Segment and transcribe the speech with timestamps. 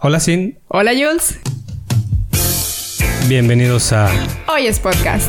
[0.00, 0.58] Hola Sin.
[0.68, 1.38] Hola Jules.
[3.28, 4.08] Bienvenidos a
[4.48, 5.28] Hoy es podcast.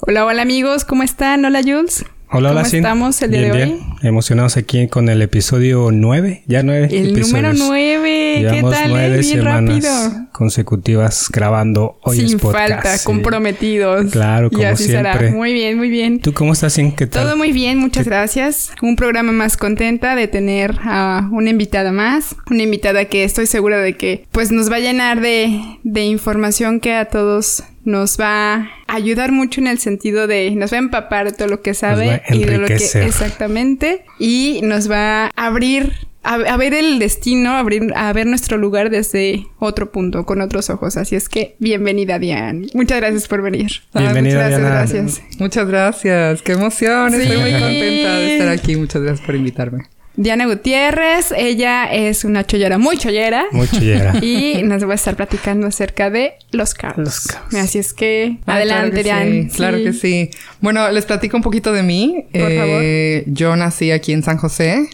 [0.00, 1.44] Hola, hola amigos, ¿cómo están?
[1.44, 2.04] Hola Jules.
[2.30, 2.78] Hola, hola, ¿Cómo Sin.
[2.80, 3.78] estamos el día Bien, de bien.
[3.80, 4.06] hoy?
[4.08, 6.44] Emocionados aquí con el episodio 9.
[6.46, 7.28] Ya 9 El episodios.
[7.28, 8.17] número 9.
[8.42, 8.88] ¿Qué tal?
[8.90, 9.20] nueve eh?
[9.20, 10.26] Bien semanas rápido.
[10.32, 12.70] consecutivas grabando Hoy es Sin Podcast.
[12.70, 13.04] falta, sí.
[13.04, 14.10] comprometidos.
[14.10, 15.12] Claro, y como así siempre.
[15.12, 15.30] será.
[15.32, 16.20] Muy bien, muy bien.
[16.20, 16.92] ¿Tú cómo estás, Sin?
[16.92, 17.24] ¿Qué tal?
[17.24, 18.72] Todo muy bien, muchas gracias.
[18.82, 23.78] Un programa más contenta de tener a una invitada más, una invitada que estoy segura
[23.78, 28.54] de que pues nos va a llenar de, de información que a todos nos va
[28.54, 31.72] a ayudar mucho en el sentido de nos va a empapar de todo lo que
[31.72, 36.56] sabe va a y de lo que exactamente y nos va a abrir a, a
[36.56, 40.96] ver el destino, a, abrir, a ver nuestro lugar desde otro punto, con otros ojos.
[40.96, 42.66] Así es que bienvenida, Diane.
[42.74, 43.70] Muchas gracias por venir.
[43.94, 44.68] Bienvenida, muchas Diana.
[44.68, 45.22] gracias.
[45.38, 47.22] Muchas gracias, qué emoción, Sí.
[47.22, 49.84] estoy muy contenta de estar aquí, muchas gracias por invitarme.
[50.20, 53.44] Diana Gutiérrez, ella es una chollera muy chollera.
[53.52, 54.14] Muy chillera.
[54.20, 56.98] Y nos va a estar platicando acerca de los cabos.
[56.98, 57.54] Los cabos.
[57.54, 59.42] Así es que Ah, adelante, claro que Diane.
[59.48, 60.30] sí, Claro que sí.
[60.60, 62.24] Bueno, les platico un poquito de mí.
[62.32, 64.88] Por Eh, Yo nací aquí en San José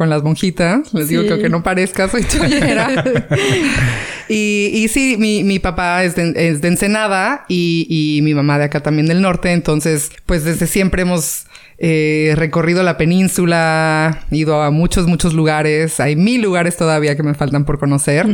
[0.00, 0.94] con las monjitas.
[0.94, 3.04] Les digo que aunque no parezca, soy chollera.
[4.30, 8.56] y, y sí, mi, mi papá es de, es de Ensenada y, y mi mamá
[8.56, 9.52] de acá también del norte.
[9.52, 11.44] Entonces, pues desde siempre hemos
[11.82, 15.98] eh, recorrido la península, ido a muchos, muchos lugares.
[15.98, 18.26] Hay mil lugares todavía que me faltan por conocer.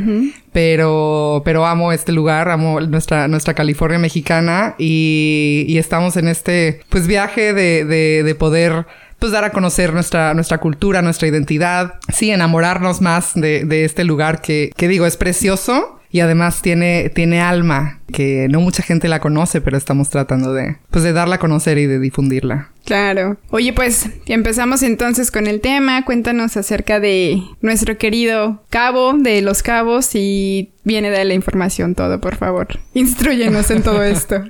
[0.52, 6.80] Pero, pero amo este lugar, amo nuestra, nuestra California mexicana y, y estamos en este,
[6.88, 8.86] pues, viaje de, de, de poder,
[9.18, 11.94] pues, dar a conocer nuestra, nuestra cultura, nuestra identidad.
[12.12, 15.92] Sí, enamorarnos más de, de este lugar que, que digo, es precioso.
[16.08, 20.78] Y además tiene, tiene alma, que no mucha gente la conoce, pero estamos tratando de,
[20.90, 22.70] pues, de darla a conocer y de difundirla.
[22.86, 23.36] Claro.
[23.50, 26.04] Oye, pues empezamos entonces con el tema.
[26.04, 32.20] Cuéntanos acerca de nuestro querido cabo, de los cabos y viene de la información todo,
[32.20, 32.68] por favor.
[32.94, 34.44] Instruyenos en todo esto.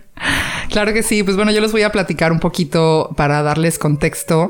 [0.71, 4.49] Claro que sí, pues bueno, yo les voy a platicar un poquito para darles contexto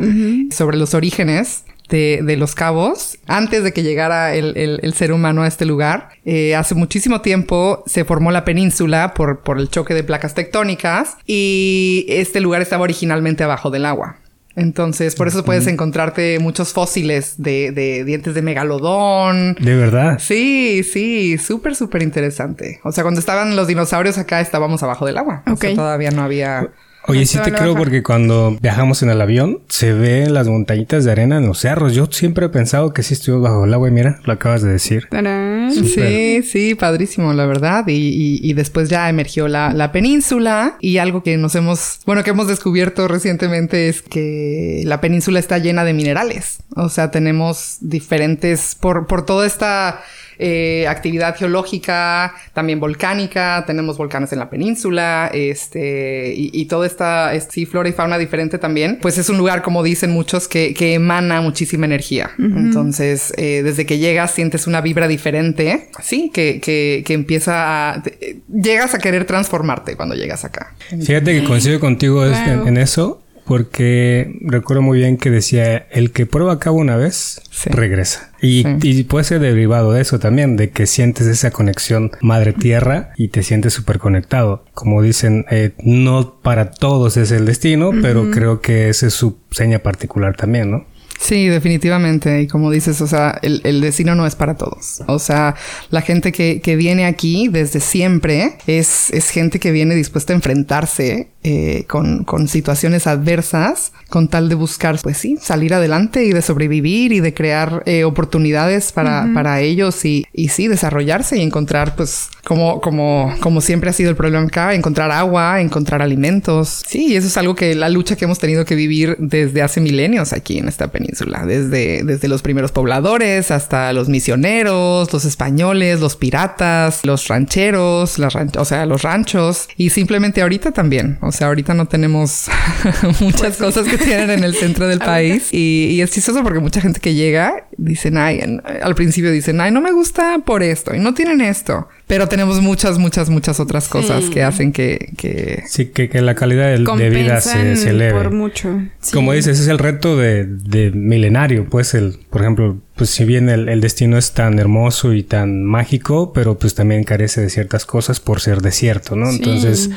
[0.51, 3.19] sobre los orígenes de, de los cabos.
[3.27, 7.21] Antes de que llegara el, el- el ser humano a este lugar, eh, hace muchísimo
[7.21, 12.61] tiempo se formó la península por, por el choque de placas tectónicas y este lugar
[12.63, 14.17] estaba originalmente abajo del agua.
[14.57, 20.19] Entonces, por eso puedes encontrarte muchos fósiles de, de dientes de megalodón, ¿De verdad?
[20.19, 22.81] Sí, sí, súper, súper interesante.
[22.83, 25.43] O sea, cuando estaban los dinosaurios acá, estábamos abajo del agua.
[25.47, 25.77] O sea, Ok.
[25.77, 26.71] todavía no había...
[27.09, 31.13] Oye, sí te creo porque cuando viajamos en el avión se ven las montañitas de
[31.13, 31.95] arena en los cerros.
[31.95, 34.71] Yo siempre he pensado que sí estuvimos bajo el agua y mira, lo acabas de
[34.73, 35.07] decir.
[35.11, 35.71] Tarán.
[35.73, 37.87] Sí, sí, padrísimo, la verdad.
[37.89, 40.77] Y, y- y después ya emergió la, la península.
[40.81, 45.59] Y algo que nos hemos, bueno, que hemos descubierto recientemente es que la península está
[45.59, 46.59] llena de minerales.
[46.77, 50.03] O sea, tenemos diferentes, por, por toda esta
[50.39, 57.35] eh, actividad geológica, también volcánica, tenemos volcanes en la península, este, y, y toda esta,
[57.35, 58.99] es- sí, flora y fauna diferente también.
[59.01, 62.31] Pues es un lugar, como dicen muchos, que, que emana muchísima energía.
[62.39, 68.03] Entonces, eh, desde que llegas sientes una vibra diferente, sí, que, que, que empieza a...
[68.03, 70.75] te- llegas a querer transformarte cuando llegas acá.
[70.89, 72.25] Fíjate que coincido contigo
[72.67, 77.71] en eso porque recuerdo muy bien que decía el que prueba cabo una vez Sí.
[77.71, 78.31] regresa.
[78.43, 78.69] Y, Sí.
[78.83, 83.43] y puede ser derivado de eso también, de que sientes esa conexión madre-tierra y te
[83.43, 84.65] sientes súper conectado.
[84.75, 89.39] Como dicen, eh, no para todos es el destino, pero creo que esa es su
[89.51, 90.85] seña particular también, ¿no?
[91.19, 92.43] Sí, definitivamente.
[92.43, 95.03] Y como dices, o sea, el, el destino no es para todos.
[95.07, 95.55] O sea,
[95.91, 100.37] la gente que, que viene aquí desde siempre es, es gente que viene dispuesta a
[100.37, 106.33] enfrentarse eh, con, con situaciones adversas con tal de buscar, pues sí, salir adelante y
[106.33, 111.43] de sobrevivir y de crear eh, oportunidades para, para ellos y, y sí, desarrollarse y
[111.43, 116.83] encontrar, pues, como, como, como siempre ha sido el problema acá, encontrar agua, encontrar alimentos.
[116.87, 119.81] Sí, y eso es algo que la lucha que hemos tenido que vivir desde hace
[119.81, 121.06] milenios aquí en esta península,
[121.47, 128.35] desde, desde los primeros pobladores hasta los misioneros, los españoles, los piratas, los rancheros, las
[128.35, 131.19] ran- o sea, los ranchos y simplemente ahorita también.
[131.23, 132.47] O sea, ahorita no tenemos
[133.21, 136.81] muchas cosas que tienen en el centro del país y, y es chistoso porque mucha
[136.81, 138.41] gente que llega dicen, ay,
[138.83, 142.61] al principio dicen, ay, no me gusta por esto y no tienen esto, pero tenemos
[142.61, 144.31] muchas, muchas, muchas otras cosas Sí.
[144.31, 148.13] que hacen que, que Sí, que, que la calidad de, de vida se, se eleve.
[148.13, 148.81] por mucho.
[149.01, 149.13] Sí.
[149.13, 153.49] Como dices, es el reto de, de milenario, pues el, por ejemplo, pues si bien
[153.49, 157.87] el, el destino es tan hermoso y tan mágico, pero pues también carece de ciertas
[157.87, 159.31] cosas por ser desierto, ¿no?
[159.33, 159.39] Sí.
[159.39, 159.91] Entonces,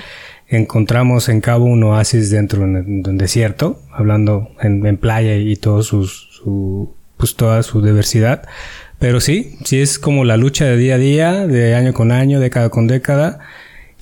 [0.47, 6.27] encontramos en Cabo un oasis dentro de un desierto, hablando en, playa y todo sus,
[6.31, 8.47] su, pues toda su diversidad.
[9.00, 12.40] Pero sí, sí es como la lucha de día a día, de año con año,
[12.40, 13.40] década con década.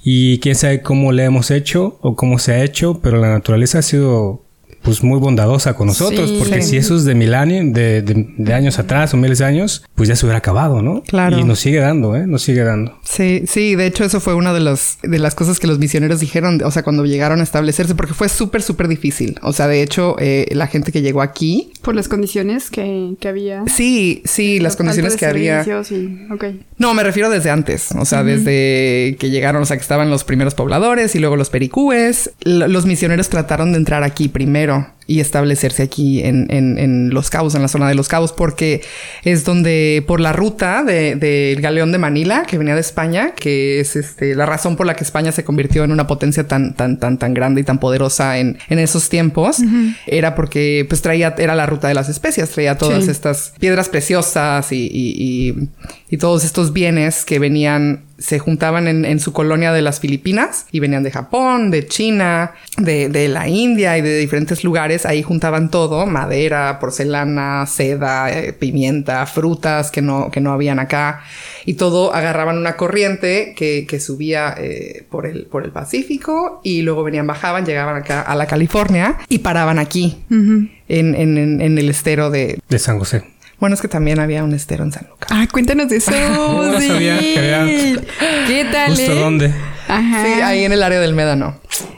[0.04, 3.80] Y quién sabe cómo le hemos hecho o cómo se ha hecho, pero la naturaleza
[3.80, 4.42] ha sido
[4.88, 8.80] pues muy bondadosa con nosotros, porque si eso es de mil años, de, de, años
[8.80, 11.04] atrás o miles de años, pues ya se hubiera acabado, ¿no?
[11.04, 11.38] Claro.
[11.38, 12.26] Y nos sigue dando, ¿eh?
[12.26, 12.98] Nos sigue dando.
[13.04, 16.22] Sí, sí, de hecho eso fue una de, los, de las cosas que los misioneros
[16.22, 19.38] dijeron, o sea, cuando llegaron a establecerse, porque fue súper, súper difícil.
[19.42, 21.74] O sea, de hecho, eh, la gente que llegó aquí...
[21.88, 23.64] Por las condiciones que, que había.
[23.68, 25.66] Sí, sí, las condiciones que había.
[25.90, 26.34] Y...
[26.34, 26.60] Okay.
[26.78, 30.26] No, me refiero desde antes, o sea, desde que llegaron, o sea, que estaban los
[30.26, 32.34] primeros pobladores y luego los pericúes.
[32.44, 37.56] los misioneros trataron de entrar aquí primero y establecerse aquí en, en, en, Los Cabos,
[37.56, 38.82] en la zona de Los Cabos, porque
[39.24, 43.80] es donde por la ruta del de, galeón de Manila, que venía de España, que
[43.80, 47.00] es este, la razón por la que España se convirtió en una potencia tan, tan,
[47.00, 49.58] tan, tan grande y tan poderosa en, en esos tiempos,
[50.06, 54.72] era porque pues traía, era la ruta de las especias, traía todas estas piedras preciosas
[54.74, 55.70] y, y, y,
[56.10, 60.80] y todos estos bienes que venían se juntaban en, su colonia de las Filipinas y
[60.80, 65.06] venían de Japón, de China, de, la India y de diferentes lugares.
[65.06, 71.24] Ahí juntaban todo, madera, porcelana, seda, eh, pimienta, frutas que no, que no habían acá.
[71.66, 77.04] Y todo agarraban una corriente que, subía eh, por, el, por el Pacífico y luego
[77.04, 82.60] venían, bajaban, llegaban acá a la California y paraban aquí, en, en el estero de...
[82.70, 83.37] De San José.
[83.60, 85.30] Bueno, es que también había un estero en San Lucas.
[85.32, 86.12] Ah, cuéntanos de eso.
[86.12, 88.00] no sabía que
[88.48, 88.90] ¿Qué tal?
[88.92, 89.20] ¿Justo eh?
[89.20, 89.54] dónde?
[89.88, 90.24] Ajá.
[90.26, 91.56] Sí, ahí en el área del Médano.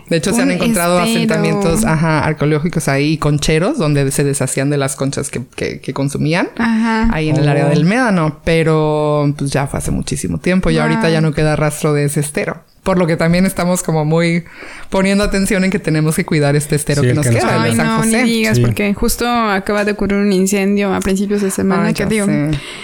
[0.10, 4.96] De hecho, se han encontrado asentamientos ajá, arqueológicos ahí, concheros, donde se deshacían de las
[4.96, 6.50] conchas que, que, consumían.
[6.58, 7.10] Ajá.
[7.14, 7.70] Ahí en el área oh.
[7.70, 8.40] del Médano.
[8.44, 12.22] Pero pues ya fue hace muchísimo tiempo y ahorita ya no queda rastro de ese
[12.22, 12.64] estero.
[12.84, 14.46] Por lo que también estamos como muy
[14.90, 17.62] poniendo atención en que tenemos que cuidar este estero que nos queda.
[17.62, 21.94] Ay, no, ni digas, porque justo acaba de ocurrir un incendio a principios de semana
[21.94, 22.28] que digo.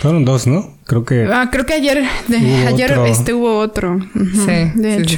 [0.01, 0.75] Fueron dos, ¿no?
[0.85, 1.27] Creo que.
[1.33, 2.03] Ah, creo que ayer,
[2.67, 3.05] ayer otro.
[3.07, 3.99] este hubo otro.
[4.13, 5.17] sí, de hecho.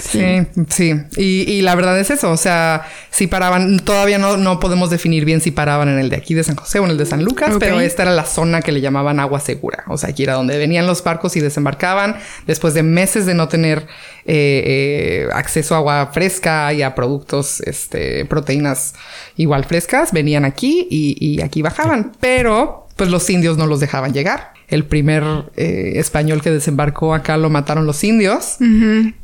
[0.00, 0.46] Sí, sí.
[0.68, 2.32] Sí, Y, y, la verdad es eso.
[2.32, 6.16] O sea, si paraban, todavía no, no podemos definir bien si paraban en el de
[6.16, 8.62] aquí de San José o en el de San Lucas, pero esta era la zona
[8.62, 9.84] que le llamaban agua segura.
[9.86, 12.16] O sea, aquí era donde venían los barcos y desembarcaban
[12.48, 13.86] después de meses de no tener
[14.24, 18.94] eh, eh, acceso a agua fresca y a productos, este, proteínas
[19.36, 22.12] igual frescas, venían aquí y, y aquí bajaban.
[22.20, 25.24] Pero, pues los indios no los dejaban llegar el primer
[25.56, 28.56] eh, español que desembarcó acá lo mataron los indios.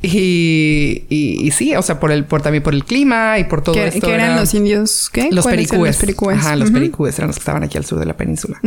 [0.01, 3.75] y, y, sí, o sea, por el, por, también por el clima y por todo
[3.75, 4.07] esto.
[4.07, 5.09] ¿Qué eran los indios?
[5.11, 5.29] ¿Qué?
[5.31, 5.95] Los pericúes.
[5.95, 6.37] Los pericúes.
[6.37, 8.59] Ajá, los pericúes eran los que estaban aquí al sur de la península.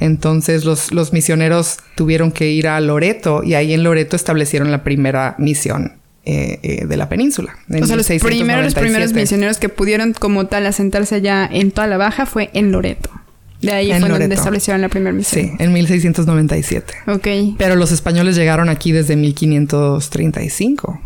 [0.00, 4.82] Entonces los, los misioneros tuvieron que ir a Loreto y ahí en Loreto establecieron la
[4.82, 5.92] primera misión.
[6.28, 7.56] Eh, eh, de la península.
[7.70, 11.86] o sea, los primeros, los primeros misioneros que pudieron como tal asentarse allá en toda
[11.86, 13.10] la baja fue en Loreto.
[13.60, 15.46] De ahí fue donde establecieron la primera misión.
[15.46, 16.94] Sí, en 1697.
[17.08, 17.56] Ok.
[17.58, 21.00] Pero los españoles llegaron aquí desde 1535.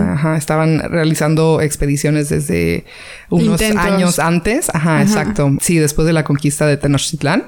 [0.00, 2.84] ajá, estaban realizando expediciones desde
[3.30, 4.70] unos años antes.
[4.74, 5.56] Ajá, exacto.
[5.60, 7.44] Sí, después de la conquista de Tenochtitlán.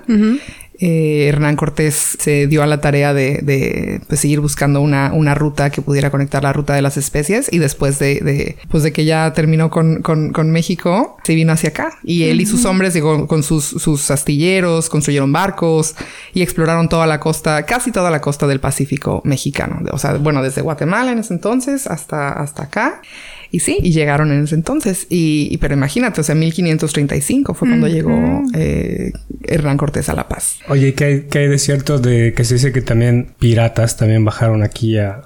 [0.79, 5.71] Eh, Hernán Cortés se dio a la tarea de, pues, seguir buscando una, una, ruta
[5.71, 9.33] que pudiera conectar la ruta de las especies y después de, pues, de que ya
[9.33, 11.99] terminó con, México, se vino hacia acá.
[12.03, 15.95] Y él y sus hombres llegó con sus, sus astilleros, construyeron barcos
[16.35, 20.43] y exploraron toda la costa, casi toda la costa del Pacífico mexicano, o sea, bueno,
[20.43, 23.01] desde Guatemala en ese entonces hasta, hasta acá.
[23.51, 25.07] Y sí, y llegaron en ese entonces.
[25.09, 29.13] Y, pero imagínate, o sea, 1535 fue cuando llegó eh,
[29.45, 30.59] Hernán Cortés a La Paz.
[30.69, 34.25] Oye, ¿qué hay, qué hay de cierto de que se dice que también piratas también
[34.25, 35.23] bajaron aquí a,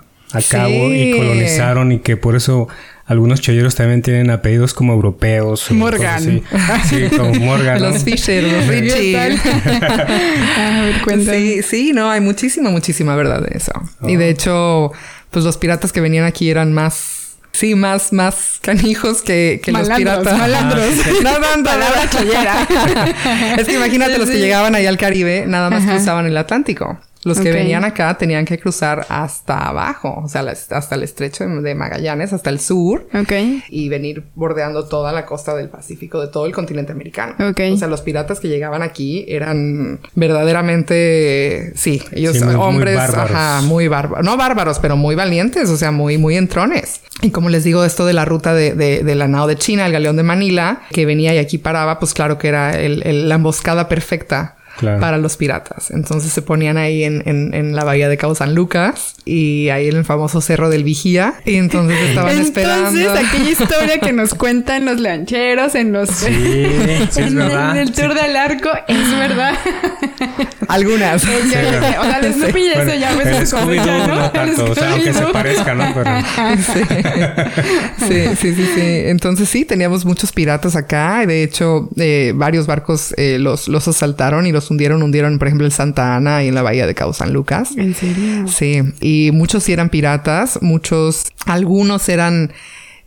[0.48, 2.68] Cabo y colonizaron y que por eso
[3.04, 5.68] algunos cholleros también tienen apellidos como europeos.
[5.72, 6.42] Morgan.
[6.88, 7.82] Sí, como Morgan.
[7.82, 9.16] los Fisher, los Richie.
[10.56, 13.72] a ver, sí, sí, no, hay muchísima, muchísima verdad de eso.
[14.06, 14.28] Y de oh.
[14.28, 14.92] hecho,
[15.32, 17.19] pues los piratas que venían aquí eran más
[17.52, 20.38] Sí, más, más canijos que, que los piratas.
[20.38, 20.94] Malandros.
[21.22, 22.66] no, no, palabra chollera.
[23.58, 27.00] es que imagínate los que llegaban ahí al Caribe, nada más cruzaban el Atlántico.
[27.22, 31.74] Los que venían acá tenían que cruzar hasta abajo, o sea, hasta el estrecho de
[31.74, 33.08] Magallanes, hasta el sur.
[33.12, 33.32] Ok.
[33.68, 37.34] Y venir bordeando toda la costa del Pacífico, de todo el continente americano.
[37.50, 37.60] Ok.
[37.72, 43.30] O sea, los piratas que llegaban aquí eran verdaderamente, sí, ellos hombres, muy bárbaros.
[43.36, 44.24] ajá, muy bárbaros.
[44.24, 47.02] No bárbaros, pero muy valientes, o sea, muy, muy entrones.
[47.22, 49.92] Y como les digo, esto de la ruta de, de, la nao de China, el
[49.92, 53.88] galeón de Manila, que venía y aquí paraba, pues claro que era el, la emboscada
[53.88, 55.90] perfecta para los piratas.
[55.90, 59.96] Entonces se ponían ahí en, en, la bahía de Cabo San Lucas y ahí en
[59.96, 61.34] el famoso Cerro del Vigía.
[61.44, 62.98] Y entonces estaban esperando.
[62.98, 66.10] Entonces, aquella historia que nos cuentan los lancheros en los...
[66.10, 66.66] Sí,
[67.10, 67.70] sí es verdad.
[67.70, 69.54] En el tour del arco, es verdad.
[70.68, 71.24] Algunas.
[71.24, 74.06] o sea, el Snoopy eso ya fue el Scooby ¿no?
[74.06, 75.90] no tanto, o sea, aunque se parezca, ¿no?
[78.00, 78.26] Sí.
[78.36, 78.54] sí.
[78.54, 81.24] sí, sí, Entonces sí, teníamos muchos piratas acá.
[81.26, 85.02] De hecho, eh, varios barcos eh, los, los asaltaron y los hundieron.
[85.02, 87.70] Hundieron, por ejemplo, el Santa Ana y en la bahía de Cabo San Lucas.
[87.76, 88.46] ¿En serio?
[88.48, 88.82] Sí.
[89.00, 90.58] Y muchos sí eran piratas.
[90.62, 92.52] Muchos, algunos eran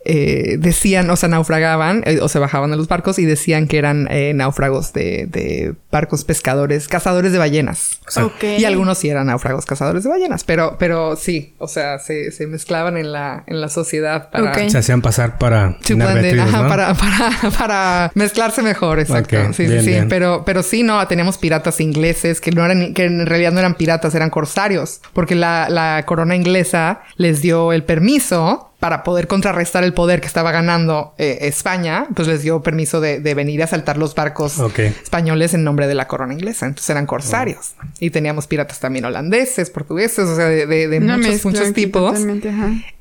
[0.06, 3.78] eh, decían, o sea, naufragaban eh, o se bajaban de los barcos y decían que
[3.78, 8.02] eran eh, náufragos de, de, barcos pescadores, cazadores de ballenas.
[8.42, 12.48] Y algunos sí eran náufragos cazadores de ballenas, pero, pero sí, o sea, se, se
[12.48, 14.70] mezclaban en la, en la sociedad para...
[14.70, 15.78] Se hacían pasar para...
[15.88, 19.54] para, para, para, mezclarse mejor, exacto.
[19.54, 19.98] sí, sí, sí.
[20.10, 23.76] Pero, pero sí, no, teníamos piratas ingleses que no eran, que en realidad no eran
[23.76, 29.86] piratas, eran corsarios, porque la, la corona inglesa les dio el permiso para poder contrarrestar
[29.86, 33.98] el poder que estaba ganando eh, España, pues les dio permiso de, venir a asaltar
[33.98, 36.66] los barcos españoles en nombre de la corona inglesa.
[36.66, 37.76] Entonces eran corsarios.
[38.02, 42.20] Y teníamos piratas también holandeses, portugueses, o sea, de, muchos, muchos tipos.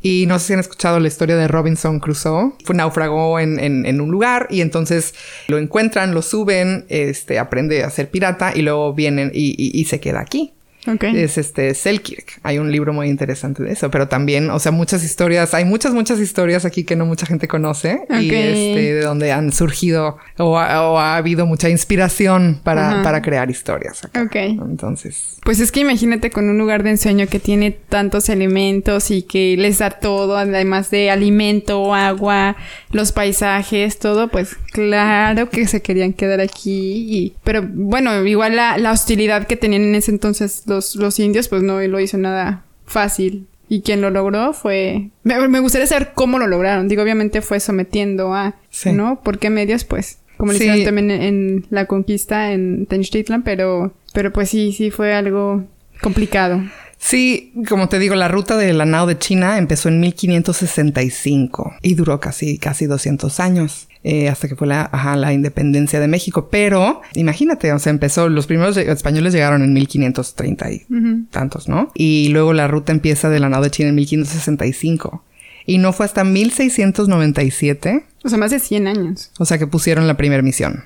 [0.01, 2.53] Y no sé si han escuchado la historia de Robinson Crusoe.
[2.65, 5.15] Fue naufragó en, en, un lugar y entonces
[5.49, 10.21] lo encuentran, lo suben, este, aprende a ser pirata y luego vienen y se queda
[10.21, 10.53] aquí.
[10.87, 12.41] Es este Selkirk.
[12.43, 15.95] Hay un libro muy interesante de eso, pero también, o sea, muchas historias, hay muchas,
[15.95, 20.59] muchas historias aquí que no mucha gente conoce y este, de donde han surgido o
[20.59, 24.05] ha, habido mucha inspiración para, para crear historias.
[24.05, 24.23] Acá.
[24.23, 24.35] Ok.
[24.37, 25.37] Entonces.
[25.45, 29.57] Pues es que imagínate con un lugar de ensueño que tiene tantos elementos y que
[29.57, 32.57] les da todo, además de alimento, agua,
[32.91, 37.07] los paisajes, todo, pues claro que se querían quedar aquí.
[37.09, 41.63] Y, pero bueno, igual la, la hostilidad que tenían en ese entonces los, indios, pues
[41.63, 43.47] no lo hizo nada fácil.
[43.69, 45.11] Y quien lo logró fue...
[45.23, 46.89] Me, gustaría saber cómo lo lograron.
[46.89, 48.55] Digo, obviamente fue sometiendo a...
[48.87, 49.23] ¿No?
[49.23, 49.85] ¿Por qué medios?
[49.85, 54.91] Pues como lo hicieron también en, la conquista en Tenochtitlan, pero, pero pues sí, sí
[54.91, 55.65] fue algo
[56.03, 56.61] complicado.
[56.99, 61.95] Sí, como te digo, la ruta de la nao de China empezó en 1565 y
[61.95, 63.89] duró casi, casi 200 años.
[64.05, 66.49] Eh, hasta que fue la, la independencia de México.
[66.51, 70.87] Pero imagínate, o sea, empezó, los primeros españoles llegaron en 1530 y
[71.31, 71.93] tantos, ¿no?
[71.95, 75.23] Y luego la ruta empieza de la nao de China en 1565.
[75.67, 78.05] Y no fue hasta 1697.
[78.25, 79.33] O sea, más de 100 años.
[79.39, 80.85] O sea, que pusieron la primera misión.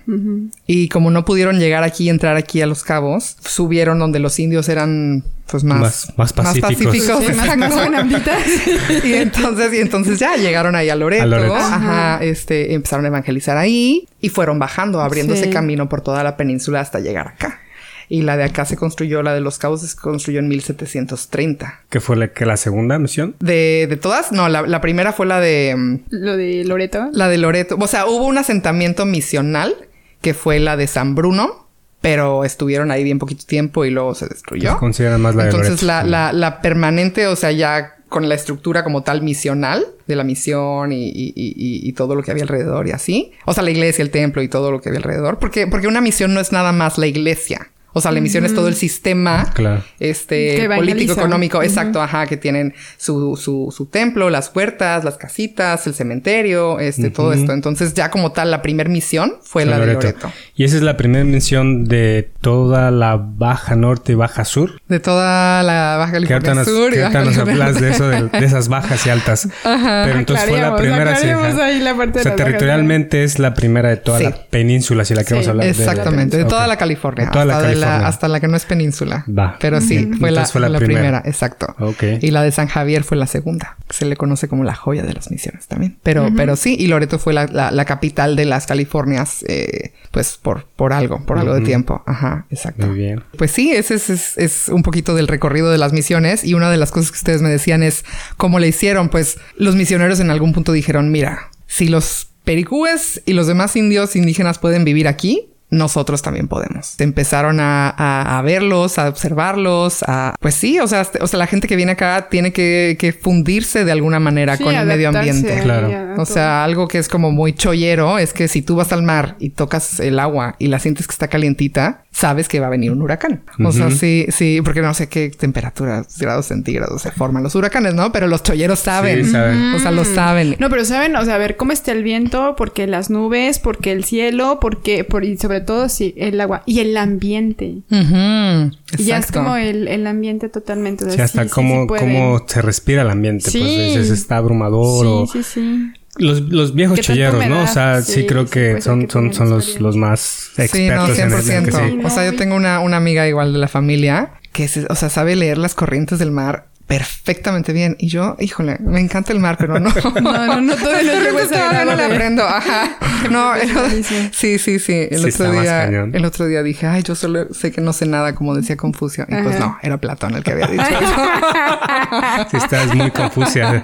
[0.66, 4.38] Y como no pudieron llegar aquí y entrar aquí a los cabos, subieron donde los
[4.38, 6.96] indios eran pues más, más, pacíficos.
[9.04, 11.54] y entonces, y entonces ya llegaron ahí a Loreto.
[11.54, 16.80] Ajá, este, empezaron a evangelizar ahí y fueron bajando, abriéndose camino por toda la península
[16.80, 17.60] hasta llegar acá.
[18.08, 21.80] Y la de acá se construyó, la de los cabos se construyó en 1730.
[21.90, 23.34] ¿Qué fue la, que la segunda misión?
[23.40, 25.74] De, de todas, no, la, primera fue la de...
[25.76, 27.08] Mm, Lo de Loreto.
[27.12, 27.76] La de Loreto.
[27.80, 29.74] O sea, hubo un asentamiento misional
[30.20, 31.66] que fue la de San Bruno,
[32.00, 34.72] pero estuvieron ahí bien poquito tiempo y luego se destruyó.
[34.74, 38.36] Se considera más la de Entonces, la, la, la, permanente, o sea, ya con la
[38.36, 42.44] estructura como tal misional de la misión y, y, y, y, todo lo que había
[42.44, 43.32] alrededor y así.
[43.44, 45.38] O sea, la iglesia, el templo y todo lo que había alrededor.
[45.38, 47.70] Porque, porque una misión no es nada más la iglesia.
[47.96, 49.54] O sea, la emisión es todo el sistema
[49.98, 55.86] este, político, económico, exacto, ajá, que tienen su, su, su, templo, las puertas, las casitas,
[55.86, 57.54] el cementerio, este, todo esto.
[57.54, 60.30] Entonces, ya como tal, la primera misión fue la de Loreto.
[60.54, 64.78] Y esa es la primera misión de toda la Baja Norte y Baja Sur.
[64.88, 66.92] De toda la Baja California Sur.
[66.92, 69.48] y Baja nos hablas de eso, de, esas bajas y altas.
[69.64, 71.16] Ajá, Pero entonces fue la primera.
[71.16, 75.14] Sí, ahí la parte o sea, territorialmente es la primera de toda la península, si
[75.14, 75.66] la queremos hablar.
[75.66, 77.24] Exactamente, de, toda la California.
[77.24, 79.24] De toda la California hasta la que no es península.
[79.26, 79.56] Va.
[79.60, 80.44] Pero sí, fue, la,
[80.78, 81.22] primera.
[81.24, 81.74] exacto.
[82.20, 83.76] Y la de San Javier fue la segunda.
[83.90, 85.98] Se le conoce como la joya de las misiones también.
[86.02, 90.92] Pero, pero sí, y Loreto fue la, capital de las Californias, eh, pues por, por
[90.92, 92.02] algo, por algo de tiempo.
[92.06, 92.86] Ajá, exacto.
[92.86, 93.22] Muy bien.
[93.38, 96.44] Pues sí, ese es, es, un poquito del recorrido de las misiones.
[96.44, 98.04] Y una de las cosas que ustedes me decían es
[98.36, 99.08] cómo le hicieron.
[99.08, 104.16] Pues los misioneros en algún punto dijeron, mira, si los pericúes y los demás indios
[104.16, 106.98] indígenas pueden vivir aquí, nosotros también podemos.
[107.00, 110.34] Empezaron a, verlos, a observarlos, a...
[110.40, 113.92] Pues sí, o sea, o sea, la gente que viene acá tiene que, fundirse de
[113.92, 115.60] alguna manera con el medio ambiente.
[115.62, 116.20] Claro.
[116.20, 119.36] O sea, algo que es como muy chollero es que si tú vas al mar
[119.38, 122.90] y tocas el agua y la sientes que está calientita, sabes que va a venir
[122.90, 123.42] un huracán.
[123.62, 127.92] O sea, sí, sí, porque no sé qué temperatura, grados centígrados se forman los huracanes,
[127.94, 128.10] ¿no?
[128.10, 129.26] Pero los cholleros saben.
[129.26, 129.74] Sí, saben.
[129.74, 130.56] O sea, lo saben.
[130.58, 133.92] No, pero saben, o sea, a ver cómo está el viento, porque las nubes, porque
[133.92, 137.82] el cielo, porque, por, y sobre todo, sí, el agua y el ambiente.
[137.90, 141.04] Ujú, Y ya es como el, el ambiente totalmente.
[141.04, 143.50] o sea, Sí, hasta sí, cómo, sí cómo se respira el ambiente.
[143.50, 143.58] Sí.
[143.58, 145.26] Pues dices, está abrumador o...
[145.26, 145.92] Sí, sí, sí.
[146.18, 147.62] Los, los viejos ¿Qué tanta cholleros, ¿no?
[147.62, 151.06] O sea, sí, Sí, creo que son, que son, son los, los más Sí, no,
[151.06, 151.88] expertos en el en que 100%.
[151.90, 152.00] sí.
[152.04, 155.10] O sea, yo tengo una, una amiga igual de la familia que, se- o sea,
[155.10, 157.96] sabe leer las corrientes del mar perfectamente bien.
[157.98, 159.92] Y yo, híjole, me encanta el mar, pero no.
[160.20, 162.42] No, no, no, todavía no llego a no le aprendo.
[162.44, 162.96] Ajá.
[163.30, 165.08] No, el- sí, sí, sí.
[165.10, 168.06] El Sí, otro día, el otro día dije, ay, yo solo sé que no sé
[168.06, 169.26] nada, como decía Confucio.
[169.28, 172.48] Y pues no, era Platón el que había dicho eso.
[172.50, 173.82] Sí, estás muy confusa.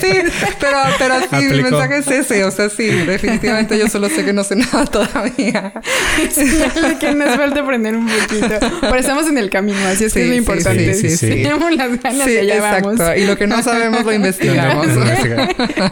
[0.00, 0.12] Sí,
[0.60, 1.70] pero, pero sí, el Aplicó.
[1.70, 2.44] mensaje es ese.
[2.44, 5.72] O sea, sí, definitivamente yo solo sé que no sé nada todavía.
[6.30, 6.46] Sí,
[7.00, 8.48] que nos falta aprender un poquito.
[8.80, 10.94] Pero estamos en el camino, así es que es lo sí, importante.
[10.94, 11.26] sí, sí, sí.
[11.42, 12.94] Tenemos las ganas Sí, exacto.
[12.96, 13.16] vamos.
[13.18, 14.86] Y lo que no sabemos lo investigamos.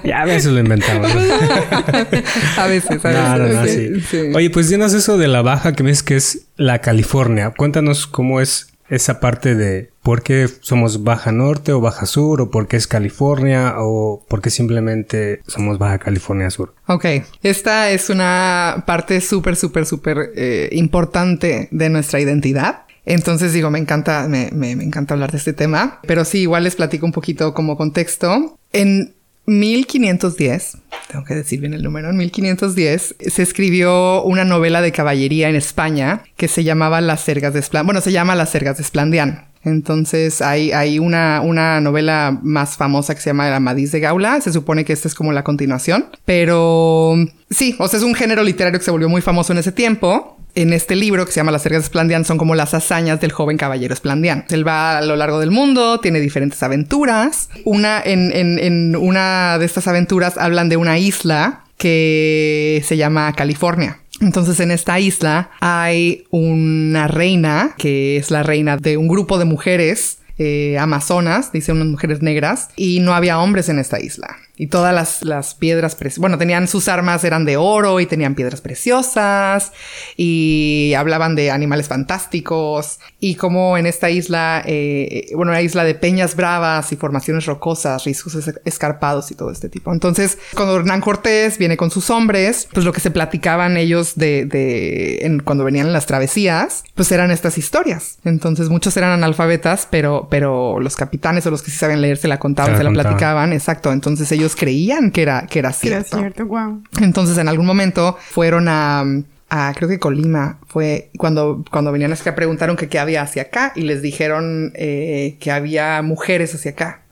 [0.05, 1.11] ya a veces lo inventamos.
[2.57, 3.57] a veces, a No, no, veces.
[3.57, 4.07] no, sí, sí.
[4.29, 4.33] sí.
[4.35, 7.53] Oye, pues dinos eso de la baja que me dices que es la California.
[7.57, 12.51] Cuéntanos cómo es esa parte de por qué somos Baja Norte o Baja Sur o
[12.53, 16.73] por qué es California o por qué simplemente somos Baja California Sur.
[16.87, 17.05] Ok,
[17.43, 22.83] esta es una parte súper, súper, súper eh, importante de nuestra identidad.
[23.07, 26.65] Entonces digo, me encanta, me, me- me encanta hablar de este tema, pero sí, igual
[26.65, 28.59] les platico un poquito como contexto.
[28.73, 29.15] En
[29.47, 30.79] 1510,
[31.11, 35.57] tengo que decir bien el número, en 1510 se escribió una novela de caballería en
[35.57, 37.87] España que se llamaba Las Sergas de Esplandián.
[37.87, 39.47] Bueno, se llama Las Sergas de Esplandián.
[39.63, 44.41] Entonces hay, hay una, una novela más famosa que se llama El Amadís de Gaula.
[44.41, 46.07] Se supone que esta es como la continuación.
[46.25, 47.15] Pero
[47.51, 50.36] sí, o sea, es un género literario que se volvió muy famoso en ese tiempo.
[50.57, 53.31] En este libro que se llama Las Sergas de Esplandián son como las hazañas del
[53.31, 54.47] joven caballero Esplandián.
[54.49, 57.51] Él va a lo largo del mundo, tiene diferentes aventuras.
[57.65, 63.35] Una, en, en, en una de estas aventuras hablan de una isla que se llama
[63.35, 63.99] California.
[64.23, 69.45] Entonces en esta isla hay una reina que es la reina de un grupo de
[69.45, 74.39] mujeres eh, amazonas, dice unas mujeres negras, y no había hombres en esta isla.
[74.59, 78.61] Y todas las, las piedras, bueno, tenían sus armas, eran de oro y tenían piedras
[78.63, 79.73] preciosas
[80.17, 85.95] y hablaban de animales fantásticos y como en esta isla, eh, bueno, una isla de
[85.95, 89.93] peñas bravas y formaciones rocosas, riscos es- escarpados y todo este tipo.
[89.93, 94.47] Entonces, cuando Hernán Cortés viene con sus hombres, pues lo que se platicaban ellos de,
[94.47, 98.19] de en- cuando venían en las travesías, pues eran estas historias.
[98.25, 102.29] Entonces, muchos eran analfabetas, pero, pero los capitanes o los que sí sabían leer se
[102.29, 103.13] la contaban, Se se la la, contaban.
[103.19, 103.93] platicaban, exacto.
[103.93, 106.47] Entonces ellos creían que era, que era cierto.
[106.47, 106.83] wow.
[107.01, 109.05] Entonces, en algún momento fueron a,
[109.49, 113.43] a creo que Colima, fue cuando, cuando venían es que preguntaron que qué había hacia
[113.43, 117.03] acá y les dijeron eh, que había mujeres hacia acá.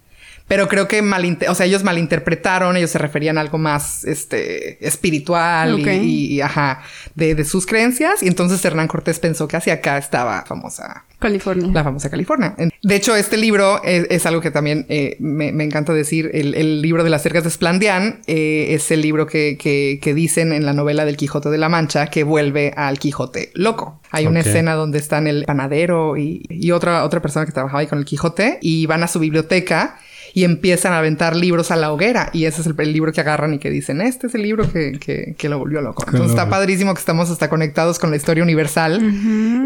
[0.47, 4.87] Pero creo que malinte o sea, ellos malinterpretaron, ellos se referían a algo más este
[4.87, 5.89] espiritual y- Ok.
[6.03, 6.83] y, y, ajá,
[7.15, 8.23] de, de sus creencias.
[8.23, 11.71] Y entonces Hernán Cortés pensó que hacia acá estaba famosa California.
[11.73, 12.55] la famosa California.
[12.83, 16.31] De hecho, este libro es, es algo que también eh, me, me encanta decir.
[16.35, 20.13] El, el libro de las cercas de Esplandián eh, es el libro que, que- que
[20.13, 24.01] dicen en la novela del Quijote de la Mancha que vuelve al Quijote loco.
[24.11, 27.87] Hay una escena donde están el panadero y, y otra, otra persona que trabajaba ahí
[27.87, 29.99] con el Quijote y van a su biblioteca
[30.35, 32.29] y empiezan a aventar libros a la hoguera.
[32.33, 34.71] Y ese es el, el libro que agarran y que dicen, este es el libro
[34.71, 36.03] que, que- que lo volvió loco.
[36.07, 39.01] Entonces está padrísimo que estamos hasta conectados con la historia universal.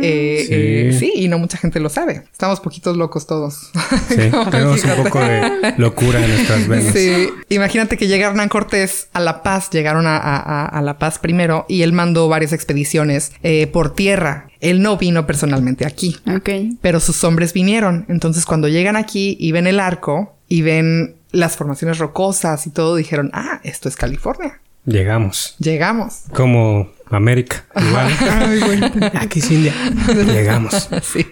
[0.03, 0.55] Eh, Sí.
[0.55, 2.23] eh, sí, y no mucha gente lo sabe.
[2.31, 3.71] Estamos poquitos locos todos.
[4.09, 4.17] Sí,
[4.51, 6.93] tenemos un poco de locura en nuestras venas.
[6.95, 10.99] Sí, imagínate que llega Hernán Cortés a La Paz, llegaron a, a- a- a La
[10.99, 14.49] Paz primero y él mandó varias expediciones eh, por tierra.
[14.61, 16.51] Él no vino personalmente aquí, Ok.
[16.81, 18.05] pero sus hombres vinieron.
[18.09, 22.97] Entonces cuando llegan aquí y ven el arco y ven las formaciones rocosas y todo,
[22.97, 24.61] dijeron, ah, esto es California.
[24.85, 25.55] Llegamos.
[25.59, 26.23] Llegamos.
[26.33, 27.65] Como América.
[27.77, 29.11] Igual.
[29.15, 29.75] Aquí es India.
[30.07, 30.89] Llegamos.
[31.03, 31.27] Sí,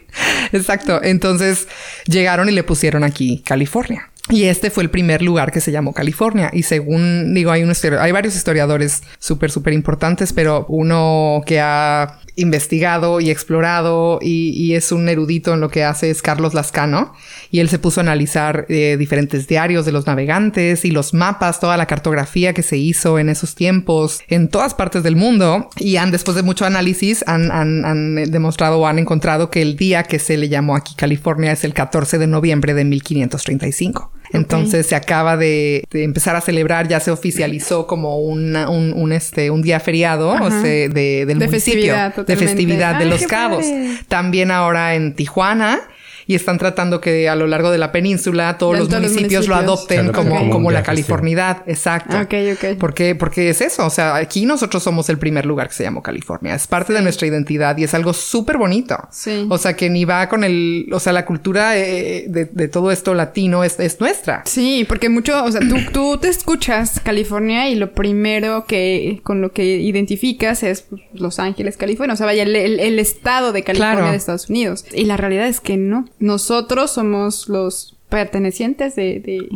[0.53, 1.03] exacto.
[1.03, 1.67] Entonces
[2.07, 4.11] llegaron y le pusieron aquí California.
[4.29, 6.51] Y este fue el primer lugar que se llamó California.
[6.53, 12.19] Y según digo, hay, un hay varios historiadores súper, súper importantes, pero uno que ha
[12.37, 17.13] investigado y explorado y, es un erudito en lo que hace es Carlos Lascano.
[17.51, 21.61] Y él se puso a analizar eh, diferentes diarios de los navegantes y los mapas,
[21.61, 25.69] toda la cartografía que se hizo en esos tiempos en todas partes del mundo.
[25.77, 29.77] Y han, después de mucho análisis, han, han- han demostrado o han encontrado que el
[29.77, 34.13] día que se le llamó aquí California es el 14 de noviembre de 1535.
[34.33, 39.81] Entonces se acaba de, empezar a celebrar, ya se oficializó como un, este, un día
[39.81, 41.51] feriado o sea, de, del municipio.
[41.51, 43.65] Festividad, de festividad de Los Cabos.
[44.09, 45.81] También ahora en Tijuana
[46.27, 50.13] y están tratando que a lo largo de la península todos, los, municipios lo adopten
[50.13, 51.63] como, como, la Californidad.
[51.67, 52.19] Exacto.
[52.19, 52.79] Ok, ok.
[52.79, 53.87] Porque, porque es eso.
[53.87, 56.55] O sea, aquí nosotros somos el primer lugar que se llama California.
[56.55, 58.97] Es parte de nuestra identidad y es algo súper bonito.
[59.11, 59.47] Sí.
[59.49, 62.91] O sea, que ni va con el, o sea, la cultura eh, de, de, todo
[62.91, 64.43] esto latino es, es, nuestra.
[64.47, 69.41] Sí, porque mucho, o sea, tú, tú te escuchas California y lo primero que con
[69.41, 72.15] lo que identificas es Los Ángeles, California.
[72.15, 74.85] O sea, vaya, el, el, estado de California de Estados Unidos.
[74.93, 79.49] Y la realidad es que no nosotros somos los pertenecientes de,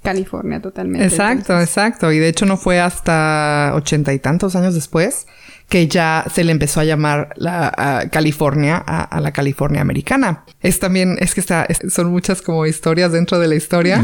[0.00, 1.04] California totalmente.
[1.04, 2.12] Exacto, exacto.
[2.12, 5.26] Y de hecho no fue hasta ochenta y tantos años después
[5.68, 10.44] que ya se le empezó a llamar la California a, la California americana.
[10.62, 14.02] Es también, es que está, son muchas como historias dentro de la historia,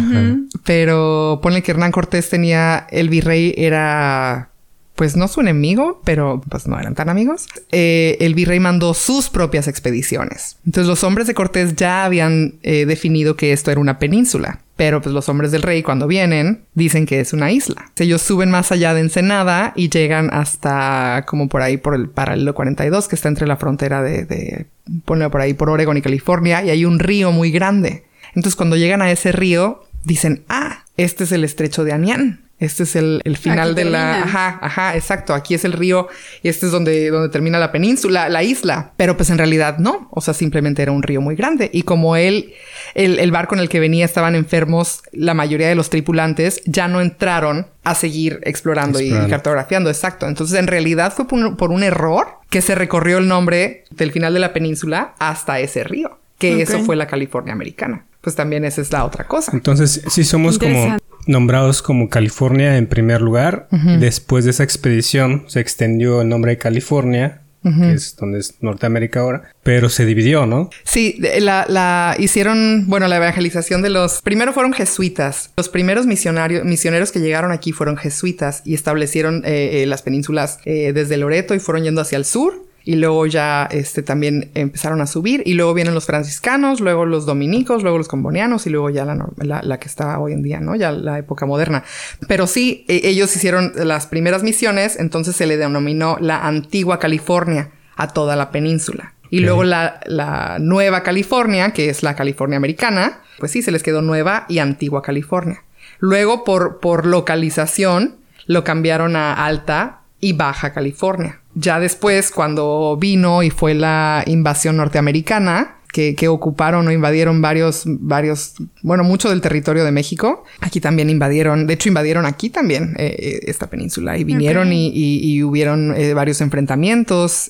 [0.64, 4.50] pero ponle que Hernán Cortés tenía, el virrey era
[4.94, 9.28] pues no su enemigo, pero pues no eran tan amigos, eh, el virrey mandó sus
[9.28, 10.56] propias expediciones.
[10.64, 15.02] Entonces los hombres de Cortés ya habían eh, definido que esto era una península, pero
[15.02, 17.90] pues los hombres del rey cuando vienen dicen que es una isla.
[17.98, 22.54] Ellos suben más allá de Ensenada y llegan hasta como por ahí por el paralelo
[22.54, 24.66] 42 que está entre la frontera de, de
[25.04, 28.04] por ahí por Oregon y California y hay un río muy grande.
[28.28, 32.43] Entonces cuando llegan a ese río dicen, ah, este es el estrecho de Anián.
[32.64, 34.22] Este es el, final de la...
[34.22, 35.34] Ajá, ajá, exacto.
[35.34, 36.08] Aquí es el río
[36.42, 38.92] y este es donde, donde termina la península, la isla.
[38.96, 40.08] Pero pues en realidad no.
[40.10, 41.70] O sea, simplemente era un río muy grande.
[41.72, 42.54] Y como él,
[42.94, 47.00] el, barco en el que venía estaban enfermos, la mayoría de los tripulantes ya no
[47.00, 49.90] entraron a seguir explorando, y cartografiando.
[49.90, 50.26] Exacto.
[50.26, 54.40] Entonces en realidad fue por un, error que se recorrió el nombre del final de
[54.40, 56.18] la península hasta ese río.
[56.38, 58.06] Que eso fue la California americana.
[58.20, 59.52] Pues también esa es la otra cosa.
[59.52, 63.68] Entonces, sí somos como nombrados como California en primer lugar.
[63.98, 69.20] Después de esa expedición se extendió el nombre de California, que es donde es Norteamérica
[69.20, 70.68] ahora, pero se dividió, ¿no?
[70.84, 76.64] Sí, la, la, hicieron, bueno, la evangelización de los, primero fueron jesuitas, los primeros misionarios,
[76.64, 81.54] misioneros que llegaron aquí fueron jesuitas y establecieron eh, eh, las penínsulas eh, desde Loreto
[81.54, 85.54] y fueron yendo hacia el sur y luego ya este, también empezaron a subir y
[85.54, 89.78] luego vienen los franciscanos, luego los dominicos, luego los combonianos y luego ya la, la,
[89.78, 90.76] que está hoy en día, ¿no?
[90.76, 91.84] Ya la época moderna.
[92.28, 97.70] Pero sí, e, ellos hicieron las primeras misiones, entonces se le denominó la antigua California
[97.96, 99.14] a toda la península.
[99.30, 103.82] Y luego la, la nueva California, que es la California americana, pues sí, se les
[103.82, 105.64] quedó nueva y antigua California.
[105.98, 108.16] Luego, por, por localización,
[108.46, 111.40] lo cambiaron a Alta y Baja California.
[111.54, 117.84] Ya después, cuando vino y fue la invasión norteamericana, que, que, ocuparon o invadieron varios,
[117.86, 120.42] varios, bueno, mucho del territorio de México.
[120.60, 124.90] Aquí también invadieron, de hecho invadieron aquí también eh, eh, esta península y vinieron y,
[124.92, 127.48] y, hubieron eh, varios enfrentamientos.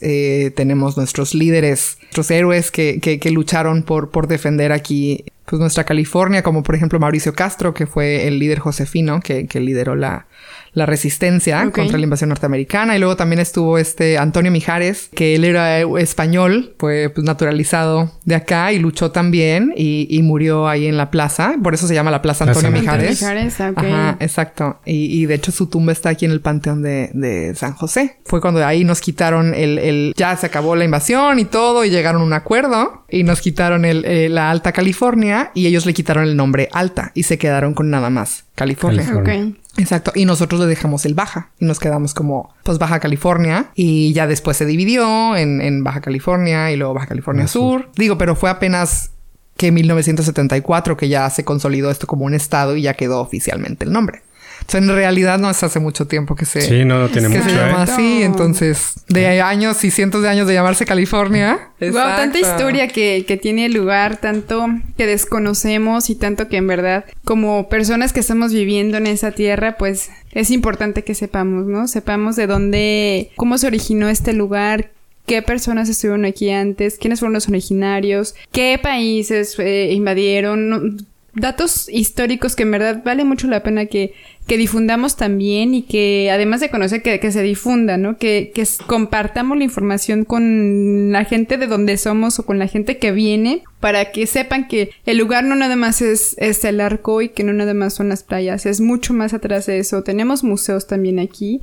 [0.55, 5.85] tenemos nuestros líderes, nuestros héroes que, que, que, lucharon por, por defender aquí pues nuestra
[5.85, 10.27] California, como por ejemplo Mauricio Castro, que fue el líder josefino que, que lideró la,
[10.75, 12.97] la resistencia contra la invasión norteamericana.
[12.97, 18.35] Y luego también estuvo este Antonio Mijares, que él era español, fue pues, naturalizado de
[18.35, 21.55] acá y luchó también y, y, murió ahí en la plaza.
[21.63, 23.23] Por eso se llama la Plaza Antonio Mijares.
[23.23, 24.81] Mijares Ajá, exacto.
[24.85, 28.19] Y, y, de hecho su tumba está aquí en el Panteón de, de San José.
[28.25, 31.91] Fue cuando ahí nos quitaron el, el, ya se acabó la invasión y todo y
[31.91, 35.95] llegaron a un acuerdo y nos quitaron el, eh, la Alta California y ellos le
[35.95, 39.05] quitaron el nombre Alta y se quedaron con nada más California.
[39.05, 39.55] California.
[39.77, 40.13] Exacto.
[40.15, 43.71] Y nosotros le dejamos el Baja y nos quedamos como, pues, Baja California.
[43.75, 47.91] Y ya después se dividió en, en Baja California y luego Baja California Sur.
[47.97, 49.11] Digo, pero fue apenas
[49.57, 53.85] que en 1974 que ya se consolidó esto como un estado y ya quedó oficialmente
[53.85, 54.23] el nombre.
[54.67, 57.39] O sea, en realidad no es hace mucho tiempo que se, sí, no, tiene que
[57.39, 57.93] mucho, se llama ¿eh?
[57.93, 58.23] así.
[58.23, 61.69] Entonces, de años y cientos de años de llamarse California.
[61.81, 67.05] Wow, tanta historia que, que tiene lugar, tanto que desconocemos y tanto que en verdad,
[67.25, 71.87] como personas que estamos viviendo en esa tierra, pues es importante que sepamos, ¿no?
[71.87, 74.91] Sepamos de dónde, cómo se originó este lugar,
[75.27, 82.57] qué personas estuvieron aquí antes, quiénes fueron los originarios, qué países eh, invadieron, datos históricos
[82.57, 84.15] que en verdad vale mucho la pena que,
[84.47, 88.19] que difundamos también y que además de conocer que, que se difunda, ¿no?
[88.19, 92.99] Que, que, compartamos la información con la gente de donde somos o con la gente
[92.99, 97.23] que viene para que sepan que el lugar no nada más es, es el arco
[97.23, 100.03] y que no nada más son las playas, es mucho más atrás de eso.
[100.03, 101.61] Tenemos museos también aquí.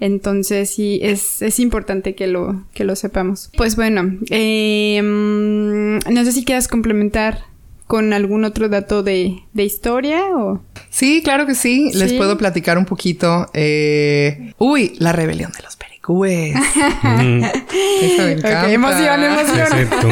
[0.00, 3.50] Entonces sí, es, es importante que lo, que lo sepamos.
[3.56, 7.53] Pues bueno, eh, no sé si quieras complementar
[7.86, 10.62] con algún otro dato de, de historia o...
[10.90, 11.90] Sí, claro que sí.
[11.94, 13.48] Les puedo platicar un poquito.
[13.52, 16.54] eh, Uy, la rebelión de los pericúes.
[17.02, 17.44] Mm,
[18.02, 18.70] Eso me encanta.
[18.72, 19.66] Emoción, emoción.
[19.66, 20.10] ese tum,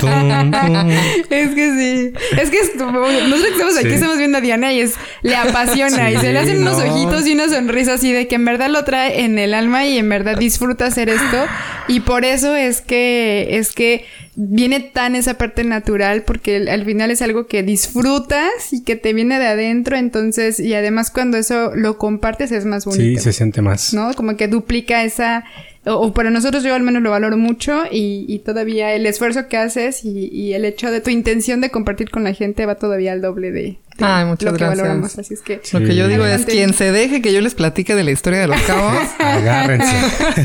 [0.00, 0.90] tum, tum.
[1.30, 2.12] Es que sí.
[2.40, 3.94] Es que es- nosotros que estamos aquí Sí.
[3.94, 7.32] estamos viendo a Diana y es le apasiona y se le hacen unos ojitos y
[7.34, 10.36] una sonrisa así de que en verdad lo trae en el alma y en verdad
[10.36, 11.44] disfruta hacer esto
[11.88, 14.04] y por eso es que es que
[14.36, 18.96] viene tan esa parte natural porque al- al final es algo que disfrutas y que
[18.96, 23.02] te viene de adentro, entonces y además cuando eso lo compartes es más bonito.
[23.20, 23.94] Sí, se siente más.
[23.94, 24.12] ¿no?
[24.14, 25.44] Como que duplica esa,
[25.86, 29.48] o, o para nosotros yo al menos lo valoro mucho y, y todavía el esfuerzo
[29.48, 32.74] que haces y, y el hecho de tu intención de compartir con la gente va
[32.76, 34.78] todavía al doble de, de Ay, muchas lo que gracias.
[34.78, 35.18] valoramos.
[35.18, 35.60] Así es que...
[35.72, 36.10] Lo que yo Sí.
[36.12, 39.02] digo es quien se deje que yo les platique de la historia de los cabos.
[39.18, 39.96] Agárrense.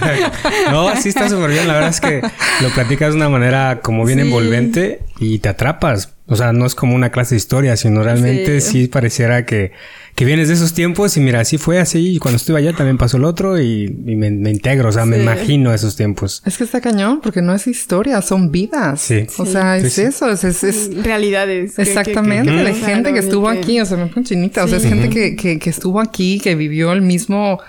[0.72, 1.68] no, sí está súper bien.
[1.68, 2.22] La verdad es que
[2.62, 4.26] lo platicas de una manera como bien Sí.
[4.26, 6.14] envolvente y te atrapas.
[6.32, 8.84] O sea, no es como una clase de historia, sino realmente Sí.
[8.84, 9.72] sí, pareciera que,
[10.14, 12.14] que vienes de esos tiempos y mira, así fue así.
[12.16, 14.90] Y cuando estuve allá también pasó el otro y, y me, me integro.
[14.90, 16.44] O sea, me imagino esos tiempos.
[16.46, 19.02] Es que está cañón porque no es historia, son vidas.
[19.02, 19.26] Sí.
[19.40, 19.52] O Sí.
[19.52, 20.02] sea, es sí.
[20.04, 21.72] eso, es, es, es- Realidades.
[21.72, 23.80] que- que- exactamente que- de gente que estuvo aquí.
[23.82, 24.64] O sea, me pongo chinita.
[24.64, 27.60] O sea, es gente que, que, que estuvo aquí, que vivió el mismo.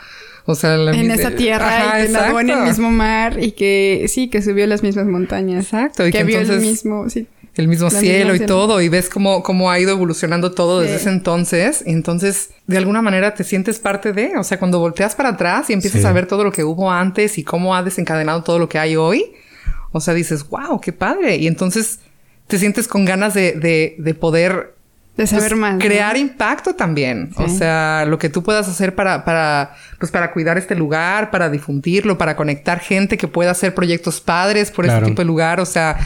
[0.46, 3.52] O sea, la En esa tierra Ajá, y que nadó en el mismo mar y
[3.52, 5.64] que sí, que subió las mismas montañas.
[5.66, 7.26] Exacto, y que que vio el mismo, sí.
[7.56, 10.96] El mismo La cielo y todo, y ves cómo, cómo ha ido evolucionando todo desde
[10.96, 11.82] ese entonces.
[11.84, 15.68] Y entonces, de alguna manera, te sientes parte de, o sea, cuando volteas para atrás
[15.68, 16.06] y empiezas Sí.
[16.06, 18.96] a ver todo lo que hubo antes y cómo ha desencadenado todo lo que hay
[18.96, 19.32] hoy,
[19.92, 21.36] o sea, dices, wow, qué padre.
[21.36, 21.98] Y entonces
[22.46, 24.74] te sientes con ganas de, de, de poder
[25.16, 25.72] De saber pues, más.
[25.74, 25.78] ¿no?
[25.80, 27.30] crear impacto también.
[27.36, 31.50] O sea, lo que tú puedas hacer para, para, pues para cuidar este lugar, para
[31.50, 35.00] difundirlo, para conectar gente que pueda hacer proyectos padres por Claro.
[35.00, 35.58] este tipo de lugar.
[35.60, 35.96] O sea,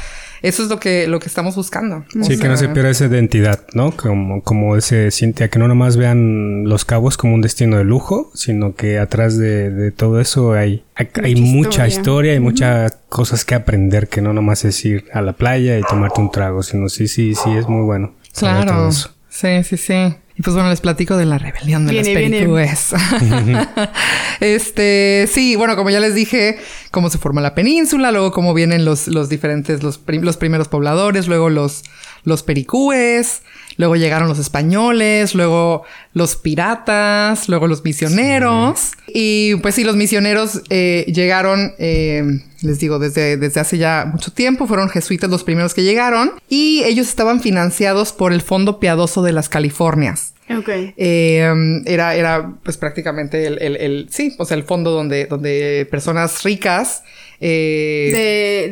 [0.46, 2.04] eso es lo que, lo que estamos buscando.
[2.20, 3.92] O Sí, que no se pierda esa identidad, ¿no?
[3.92, 8.30] Como, como ese Cintia, que no nomás vean Los Cabos como un destino de lujo,
[8.34, 11.88] sino que atrás de, de todo eso hay, hay, hay Mucha mucha historia.
[11.88, 15.82] historia y muchas cosas que aprender, que no nomás es ir a la playa y
[15.82, 18.14] tomarte un trago, sino sí, sí, sí, es muy bueno.
[18.32, 18.88] saber todo Claro.
[18.90, 19.10] eso.
[19.28, 20.14] Sí, sí, sí.
[20.36, 22.36] Y pues bueno, les platico de la rebelión de Viene, los viene.
[22.38, 22.92] pericúes.
[24.40, 26.58] este, sí, bueno, como ya les dije,
[26.90, 30.68] cómo se forma la península, luego cómo vienen los, los diferentes, los, prim- los primeros
[30.68, 31.84] pobladores, luego los,
[32.24, 33.42] los pericúes,
[33.76, 38.92] luego llegaron los españoles, luego los piratas, luego los misioneros.
[39.06, 42.24] Y pues sí, los misioneros eh, llegaron, eh,
[42.66, 46.82] les digo, desde, desde hace ya mucho tiempo, fueron jesuitas los primeros que llegaron y
[46.84, 50.34] ellos estaban financiados por el Fondo Piadoso de las Californias.
[50.50, 50.68] Ok.
[50.96, 55.24] Eh, um, era, era pues prácticamente el, el, el- sí, o sea, el fondo donde,
[55.26, 57.02] donde personas ricas,
[57.46, 58.10] eh,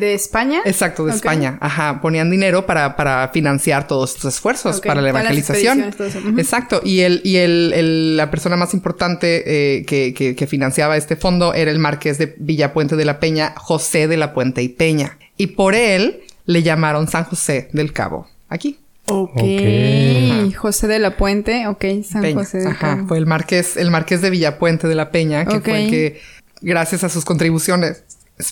[0.01, 0.63] ¿De, de España?
[0.65, 1.13] exacto, de.
[1.13, 5.93] España, ajá, ponían dinero para, para financiar todos estos esfuerzos para la evangelización.
[6.39, 9.43] Exacto, y el, y el, el- la persona más importante
[9.79, 13.53] eh, que, que, que financiaba este fondo era el marqués de Villapuente de la Peña,
[13.57, 15.19] José de la Puente y Peña.
[15.37, 18.79] Y por él le llamaron San José del Cabo, aquí.
[19.07, 19.33] Ok.
[19.37, 20.55] Ok.
[20.57, 21.67] José de la Puente.
[21.67, 22.37] Ok, San Peña.
[22.41, 23.09] José de Ajá, Cabo.
[23.09, 25.65] fue el marqués, el marqués de Villapuente de la Peña, que Ok.
[25.65, 26.21] fue el que,
[26.61, 28.05] gracias a sus contribuciones,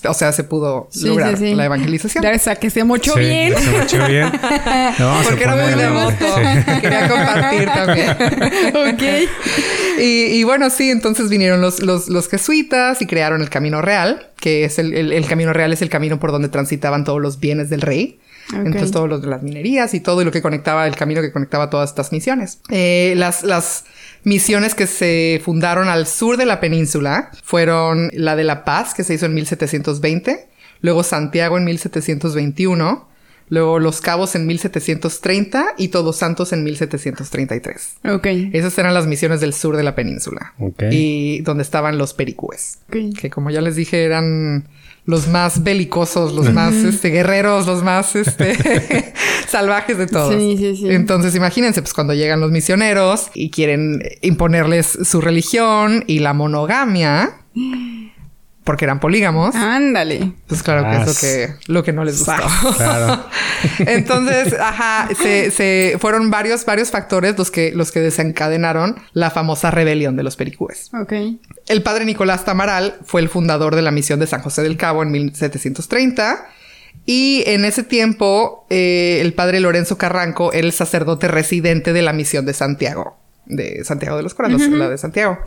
[0.08, 1.54] o sea, se pudo Sí, lograr sí, sí.
[1.54, 2.22] la evangelización.
[2.22, 3.54] Ya, o sea, que se mochó Sí, bien.
[3.58, 4.26] Se mochó bien.
[4.98, 6.26] No, Porque era muy devoto.
[6.36, 6.72] Sí.
[6.80, 8.10] Quería compartir también.
[8.94, 9.28] ok.
[9.98, 14.28] Y, y bueno, sí, entonces vinieron los, los, los jesuitas y crearon el Camino Real,
[14.40, 17.38] que es el, el- el Camino Real es el camino por donde transitaban todos los
[17.38, 18.19] bienes del rey.
[18.54, 21.32] Entonces, todos los de las minerías y todo y lo que conectaba, el camino que
[21.32, 22.60] conectaba todas estas misiones.
[22.68, 23.84] Eh, las, las
[24.24, 29.04] misiones que se fundaron al sur de la península fueron la de La Paz, que
[29.04, 30.48] se hizo en 1720,
[30.80, 33.08] luego Santiago en 1721,
[33.48, 37.96] luego Los Cabos en 1730 y Todos Santos en 1733.
[38.10, 38.26] Ok.
[38.52, 40.54] Esas eran las misiones del sur de la península.
[40.58, 40.84] Ok.
[40.90, 42.78] Y donde estaban los pericúes.
[42.88, 43.18] Ok.
[43.20, 44.68] Que como ya les dije, eran
[45.10, 49.12] los más belicosos, los más este, guerreros, los más este,
[49.48, 50.34] salvajes de todos.
[50.34, 50.88] Sí, sí, sí.
[50.88, 57.40] Entonces, imagínense, pues cuando llegan los misioneros y quieren imponerles su religión y la monogamia,
[58.70, 60.34] porque eran polígamos, Ándale.
[60.46, 62.34] pues claro que es lo que, lo que no les gustó.
[62.76, 63.24] Claro.
[63.80, 69.72] Entonces, ajá, se, se fueron varios, varios factores los que, los que desencadenaron la famosa
[69.72, 70.88] rebelión de los pericúes.
[70.94, 71.12] Ok.
[71.66, 75.02] El padre Nicolás Tamaral fue el fundador de la misión de San José del Cabo
[75.02, 76.46] en 1730.
[77.06, 82.12] Y en ese tiempo, eh, el padre Lorenzo Carranco era el sacerdote residente de la
[82.12, 85.40] misión de Santiago, de Santiago de los Coranos, la de Santiago.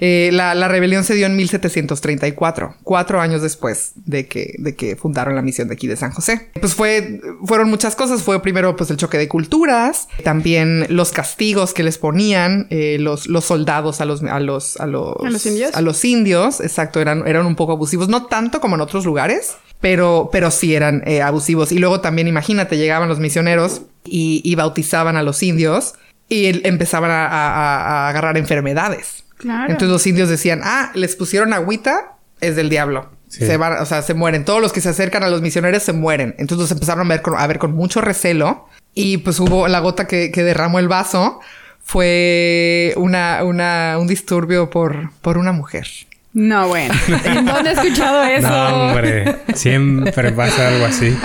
[0.00, 4.94] Eh, la, la, rebelión se dio en 1734, cuatro años después de que, de que
[4.94, 6.50] fundaron la misión de aquí de San José.
[6.60, 8.22] Pues fue, fueron muchas cosas.
[8.22, 13.26] Fue primero pues el choque de culturas, también los castigos que les ponían eh, los,
[13.26, 15.74] los soldados a los, a los, a los, a los indios.
[15.74, 19.56] A los indios, exacto, eran, eran un poco abusivos, no tanto como en otros lugares,
[19.80, 21.72] pero, pero sí eran eh, abusivos.
[21.72, 25.94] Y luego también, imagínate, llegaban los misioneros y, y bautizaban a los indios
[26.28, 29.24] y empezaban a, a, a agarrar enfermedades.
[29.38, 29.70] Claro.
[29.72, 33.10] Entonces los indios decían, ah, les pusieron agüita, es del diablo.
[33.28, 33.46] Sí.
[33.46, 34.44] Se van, o sea, se mueren.
[34.44, 36.34] Todos los que se acercan a los misioneros se mueren.
[36.38, 38.66] Entonces los empezaron a ver con, a ver con mucho recelo.
[38.94, 41.40] Y pues hubo la gota que, que derramó el vaso.
[41.82, 45.86] Fue una, una, un disturbio por, por una mujer.
[46.32, 46.94] No, bueno.
[47.24, 48.48] ¿En dónde he escuchado eso?
[48.48, 49.36] No, hombre.
[49.54, 51.16] Siempre pasa algo así.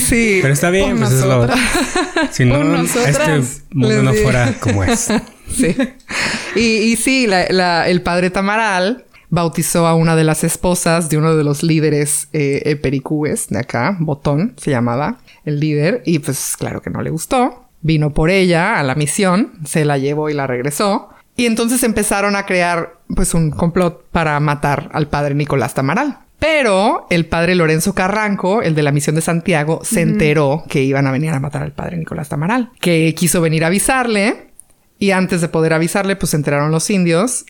[0.00, 0.38] Sí.
[0.42, 1.46] Pero está bien, pues es lo...
[1.46, 1.60] nosotras.
[2.30, 3.28] Si no, nosotras.
[3.28, 5.08] este mundo no fuera como es.
[5.50, 5.76] Sí.
[6.56, 6.60] Y,
[6.92, 11.36] y sí, la- la- el padre Tamaral bautizó a una de las esposas de uno
[11.36, 16.56] de los líderes eh, eh, pericúes de acá, Botón se llamaba el líder, y pues
[16.58, 17.66] claro que no le gustó.
[17.82, 21.08] Vino por ella a la misión, se la llevó y la regresó.
[21.36, 26.18] Y entonces empezaron a crear pues un complot para matar al padre Nicolás Tamaral.
[26.38, 31.06] Pero el padre Lorenzo Carranco, el de la misión de Santiago, se enteró que iban
[31.06, 34.49] a venir a matar al padre Nicolás Tamaral, que quiso venir a avisarle
[35.00, 37.44] y antes de poder avisarle, pues se enteraron los indios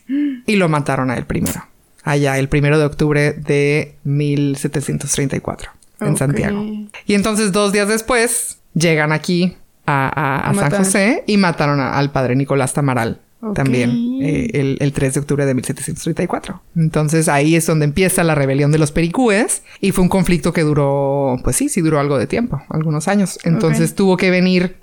[0.46, 1.66] y lo mataron a él primero.
[2.02, 6.16] Allá, el primero de octubre de 1734, en.
[6.16, 6.62] Santiago.
[7.06, 10.70] Y entonces, dos días después, llegan aquí a, a- a A San.
[10.84, 13.20] José y mataron al padre Nicolás Tamaral.
[13.54, 16.60] También eh, el, el 3 de octubre de 1734.
[16.76, 20.60] Entonces ahí es donde empieza la rebelión de los pericúes y fue un conflicto que
[20.60, 23.38] duró, pues sí, sí duró algo de tiempo, algunos años.
[23.44, 24.76] Entonces tuvo que venir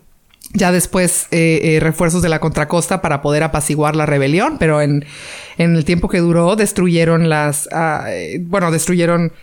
[0.54, 5.06] ya después eh, eh, refuerzos de la contracosta para poder apaciguar la rebelión, pero en,
[5.58, 9.34] en el tiempo que duró destruyeron las, ah, eh, bueno, destruyeron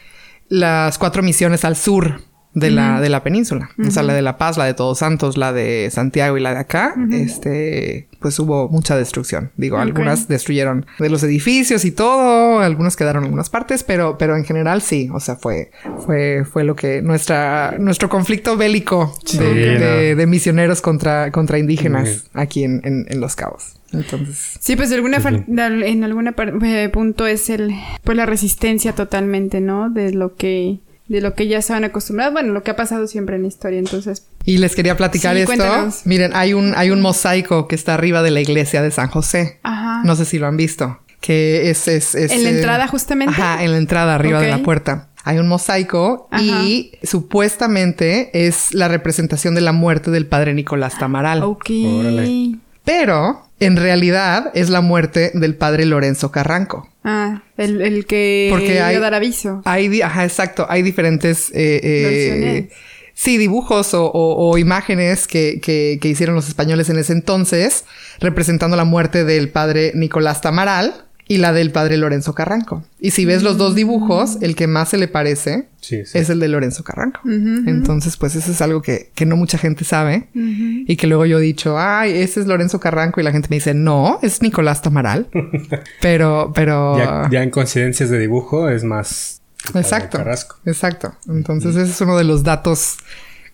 [0.48, 2.20] las cuatro misiones al sur
[2.54, 3.70] de la, de la península.
[3.84, 6.52] O sea, la de La Paz, la de Todos Santos, la de Santiago y la
[6.54, 6.94] de acá.
[7.10, 9.50] Este, pues hubo mucha destrucción.
[9.56, 14.36] Digo, algunas destruyeron de los edificios y todo, algunos quedaron en algunas partes, pero, pero
[14.36, 15.08] en general sí.
[15.12, 15.70] O sea, fue,
[16.06, 20.16] fue, fue lo que nuestra, nuestro conflicto bélico Sí, de, de- no.
[20.20, 23.74] de misioneros contra, contra indígenas aquí en, en, en Los Cabos.
[23.92, 29.60] Entonces, Sí, pues de alguna en alguna eh, punto es el pues la resistencia totalmente,
[29.60, 29.88] ¿no?
[29.88, 33.36] De lo que de lo que ya estaban acostumbrados, bueno, lo que ha pasado siempre
[33.36, 35.54] en la historia, entonces y les quería platicar Sí, esto.
[35.54, 36.02] cuéntanos.
[36.06, 39.58] Miren, hay un, hay un mosaico que está arriba de la iglesia de San José.
[39.62, 40.02] ajá.
[40.04, 41.00] No sé si lo han visto.
[41.20, 41.88] Que es...
[41.88, 43.34] es, es, ¿En la eh, entrada justamente?
[43.40, 45.08] Ajá, en la entrada arriba de la puerta.
[45.24, 51.42] Hay un mosaico y supuestamente es la representación de la muerte del padre Nicolás Tamaral.
[51.42, 51.70] Ok.
[51.86, 52.56] Órale.
[52.84, 56.88] Pero en realidad es la muerte del padre Lorenzo Carranco.
[57.04, 59.62] Ah, el, el que Porque hay- dar aviso.
[59.64, 60.66] Hay, ajá, exacto.
[60.68, 62.68] Hay diferentes eh, eh,
[63.14, 67.84] sí, dibujos o, o- o imágenes que, que- que hicieron los españoles en ese entonces,
[68.20, 72.84] representando la muerte del padre Nicolás Tamaral y la del padre Lorenzo Carranco.
[73.00, 76.18] Y si ves los dos dibujos, el que más se le parece Sí, sí.
[76.18, 77.20] es el de Lorenzo Carranco.
[77.24, 80.28] Entonces, pues eso es algo que, que no mucha gente sabe.
[80.34, 83.20] Y que luego yo he dicho, ay, ese es Lorenzo Carranco.
[83.20, 85.28] Y la gente me dice, no, es Nicolás Tamaral.
[86.00, 86.98] pero, pero...
[86.98, 89.40] Ya, ya en coincidencias de dibujo es más...
[89.74, 90.18] Exacto.
[90.18, 90.56] Carrasco.
[90.66, 91.14] Exacto.
[91.26, 92.96] Entonces, ese es uno de los datos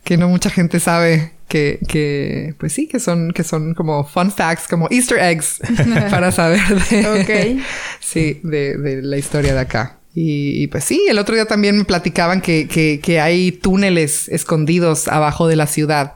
[0.03, 4.31] que no mucha gente sabe que, que pues sí, que son, que son como fun
[4.31, 5.59] facts, como Easter eggs
[6.11, 6.61] para saber
[6.91, 7.61] de,
[8.01, 9.99] sí, de, de la historia de acá.
[10.15, 14.29] Y, y, pues sí, el otro día también me platicaban que, que, que hay túneles
[14.29, 16.15] escondidos abajo de la ciudad.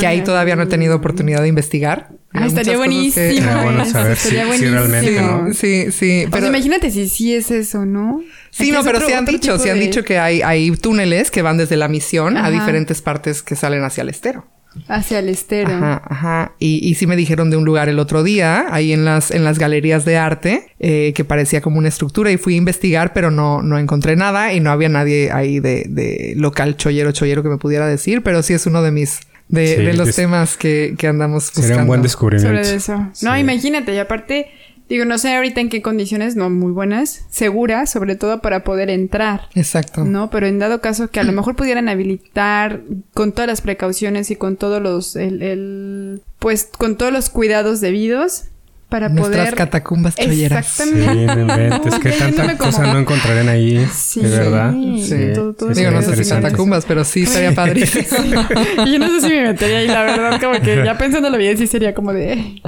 [0.00, 0.24] Que ahí Ah.
[0.24, 2.08] todavía no he tenido oportunidad de investigar.
[2.32, 3.12] Ah, estaría que- buenísimo.
[3.26, 5.42] Sería bueno saber estaría si- si realmente, buenísimo.
[5.48, 5.54] ¿no?
[5.54, 6.24] Sí, sí.
[6.26, 8.20] O Pero, sea, imagínate si sí es eso, ¿no?
[8.50, 11.42] Sí, no, pero otro- sí han dicho, sí han dicho que hay, hay túneles que
[11.42, 14.46] van desde la misión a diferentes partes que salen hacia el estero.
[14.86, 15.70] Hacia el estero.
[15.72, 16.52] Ajá, ajá.
[16.58, 19.44] Y, y sí me dijeron de un lugar el otro día, ahí en las, en
[19.44, 23.30] las galerías de arte, eh, que parecía como una estructura y fui a investigar, pero
[23.30, 27.48] no, no encontré nada y no había nadie ahí de, de local chollero, chollero que
[27.48, 30.94] me pudiera decir, pero sí es uno de mis, de, Sí, de los temas que,
[30.98, 31.66] que andamos buscando.
[31.68, 32.64] Sería un buen descubrimiento.
[32.64, 32.96] Sobre eso.
[33.22, 33.40] No, Sí.
[33.40, 34.48] imagínate, y aparte,
[34.88, 38.90] digo, no sé ahorita en qué condiciones, no muy buenas, seguras, sobre todo para poder
[38.90, 39.42] entrar.
[39.54, 40.04] Exacto.
[40.04, 42.80] No, pero en dado caso que a lo mejor pudieran habilitar
[43.14, 47.80] con todas las precauciones y con todos los, el, el- pues con todos los cuidados
[47.80, 48.44] debidos
[48.88, 49.54] para Nuestras poder...
[49.54, 50.66] catacumbas cholleras.
[50.66, 51.26] Sí, Exactamente.
[51.36, 51.94] no inventes.
[52.00, 53.86] Que tanta cosa no encontrarán ahí.
[53.92, 54.72] Sí, de verdad.
[54.72, 58.06] sí, todo- todo Digo, no sé si catacumbas, pero sí estaría padrísimo.
[58.86, 61.58] Y yo no sé si me metería ahí, la verdad, como que ya pensándolo bien,
[61.58, 62.60] sí sería como de.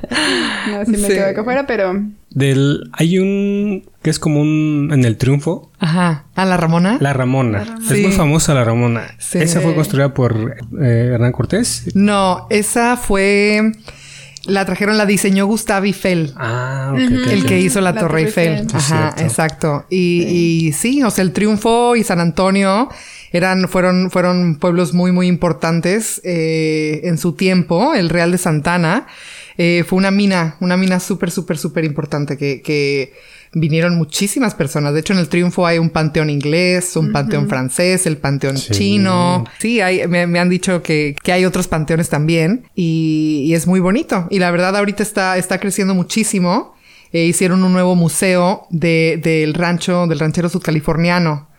[0.71, 1.09] No, si me Sí.
[1.15, 2.01] quedo acá afuera, pero.
[2.31, 5.71] Del, hay un que es como un en el triunfo.
[5.79, 6.25] Ajá.
[6.37, 6.97] ¿A la Ramona?
[7.01, 7.77] La Ramona.
[7.91, 9.03] Es muy famosa la Ramona.
[9.33, 11.91] ¿Esa fue construida por eh, Hernán Cortés?
[11.95, 13.73] No, esa fue
[14.45, 16.33] la trajeron, la diseñó Gustave Eiffel.
[16.37, 18.67] Ah, El que hizo la, Torre Eiffel.
[18.73, 19.85] Ajá, exacto.
[19.91, 21.03] Y, sí.
[21.03, 22.89] o sea, el Triunfo y San Antonio
[23.33, 27.95] eran, fueron, fueron pueblos muy, muy importantes eh, en su tiempo.
[27.95, 29.07] El Real de Santana
[29.59, 33.13] eh, fue una mina, una mina súper, súper, súper importante que, que
[33.53, 34.95] vinieron muchísimas personas.
[34.95, 39.45] De hecho, en el Triunfo hay un panteón inglés, un panteón francés, el panteón chino.
[39.59, 44.27] Sí, hay, me, han dicho que, que, hay otros panteones también y, es muy bonito.
[44.31, 46.75] Y la verdad, ahorita está, está creciendo muchísimo.
[47.13, 51.50] Eh, hicieron un nuevo museo de, del rancho, del ranchero sudcaliforniano.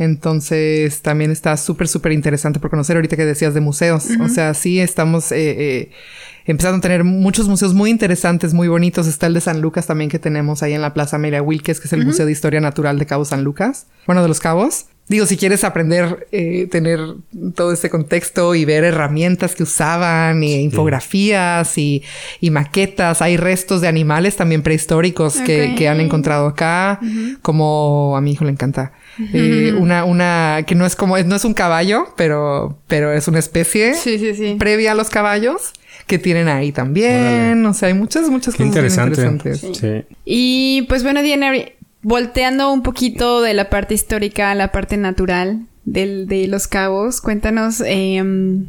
[0.00, 4.06] Entonces también está súper, súper interesante por conocer ahorita que decías de museos.
[4.24, 5.90] O sea, sí estamos eh, eh,
[6.46, 9.06] empezando a tener muchos museos muy interesantes, muy bonitos.
[9.06, 11.86] Está el de San Lucas también que tenemos ahí en la Plaza Amelia Wilkes, que
[11.86, 13.88] es el Museo de Historia Natural de Cabo San Lucas.
[14.06, 14.86] Bueno, de los Cabos.
[15.06, 17.00] Digo, si quieres aprender, eh, tener
[17.54, 22.02] todo este contexto y ver herramientas que usaban, y infografías y,
[22.50, 27.00] maquetas, hay restos de animales también prehistóricos que, han encontrado acá,
[27.42, 28.92] como a mi hijo le encanta.
[29.32, 33.38] Eh, una, una, que no es como, no es un caballo, pero, pero es una
[33.38, 33.94] especie
[34.58, 35.72] previa a los caballos
[36.06, 37.64] que tienen ahí también.
[37.66, 39.64] O sea, hay muchas, muchas cosas interesantes.
[40.24, 41.52] Y pues bueno, Diana,
[42.02, 47.20] volteando un poquito de la parte histórica a la parte natural del, de Los Cabos,
[47.20, 48.66] cuéntanos, em,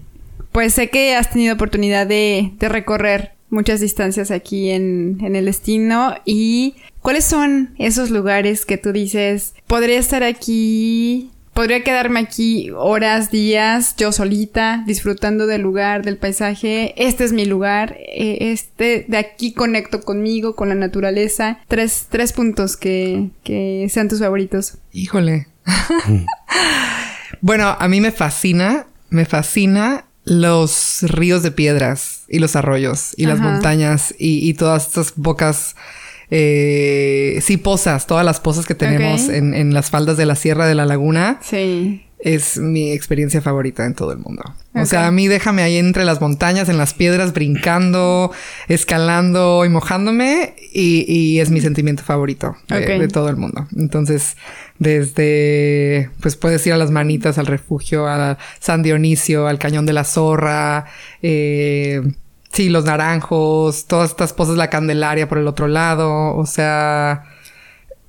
[0.52, 5.45] pues sé que has tenido oportunidad de, de recorrer muchas distancias aquí en, en, el
[5.45, 12.70] destino y cuáles son esos lugares que tú dices, podría estar aquí Podría quedarme aquí
[12.74, 16.93] horas, días, yo solita, disfrutando del lugar, del paisaje.
[16.95, 17.97] Este es mi lugar.
[17.99, 21.60] Eh, este, de aquí conecto conmigo, con la naturaleza.
[21.68, 24.78] Tres, tres puntos que, que sean tus favoritos.
[24.93, 25.47] Híjole.
[27.41, 33.26] bueno, a mí me fascina, me fascina los ríos de piedras y los arroyos y
[33.26, 35.76] las montañas y, y todas estas bocas
[36.34, 40.66] eh, sí, pozas, todas las pozas que tenemos en, en, las faldas de la Sierra
[40.66, 41.40] de la Laguna.
[41.42, 42.06] Sí.
[42.20, 44.44] Es mi experiencia favorita en todo el mundo.
[44.74, 48.32] O sea, a mí déjame ahí entre las montañas, en las piedras, brincando,
[48.70, 50.56] escalando y mojándome.
[50.72, 53.68] Y, y es mi sentimiento favorito de, todo el mundo.
[53.76, 54.38] Entonces,
[54.82, 59.94] desde, pues puedes ir a las manitas, al refugio, a San Dionisio, al Cañón de
[59.94, 60.86] la Zorra,
[61.22, 62.02] eh,
[62.52, 67.24] Sí, los naranjos, todas estas pozas, la Candelaria por el otro lado, o sea,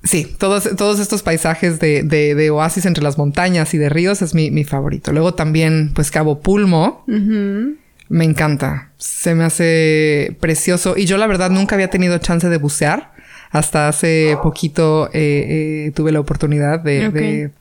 [0.03, 4.33] sí, todos, todos estos paisajes de, de, oasis entre las montañas y de ríos es
[4.33, 5.13] mi, mi favorito.
[5.13, 11.49] Luego también, pues Cabo Pulmo, me encanta, se me hace precioso y yo la verdad
[11.49, 13.12] nunca había tenido chance de bucear.
[13.53, 17.51] Hasta hace poquito eh, eh, tuve la oportunidad de, de,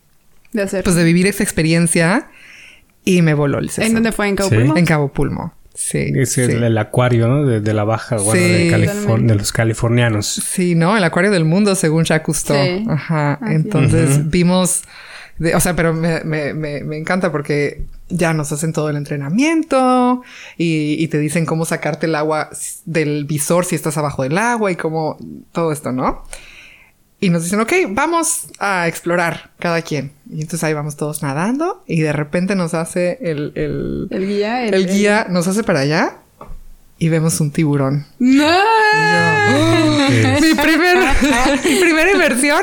[0.53, 0.85] de, hacer.
[0.85, 2.29] Pues de vivir esa experiencia
[3.05, 3.87] y me voló el seso.
[3.87, 4.27] ¿En dónde fue?
[4.27, 4.77] ¿En Cabo Pulmo?
[4.79, 5.55] En Cabo Pulmo.
[5.75, 6.13] Sí.
[6.17, 7.45] Es El, acuario, ¿no?
[7.45, 10.27] De, la baja guarda de, los californianos.
[10.27, 10.97] Sí, ¿no?
[10.97, 12.91] El acuario del mundo, según Jacques Cousteau.
[12.91, 13.39] Ajá.
[13.47, 14.85] Entonces vimos.
[15.55, 20.23] o sea, pero me, me, me, encanta porque ya nos hacen todo el entrenamiento
[20.59, 22.51] y, y, te dicen cómo sacarte el agua
[22.85, 25.17] del visor si estás abajo del agua y cómo
[25.53, 26.23] todo esto, ¿no?
[27.23, 30.11] Y nos dicen, ok, vamos a explorar cada quien.
[30.29, 33.53] Y entonces ahí vamos todos nadando y de repente nos hace el...
[33.55, 34.67] El, el guía.
[34.67, 36.17] El, guía nos hace para allá
[37.03, 38.07] y vemos un tiburón.
[38.21, 38.47] ¡No!
[40.41, 40.99] mi, primer,
[41.65, 42.63] mi primera inversión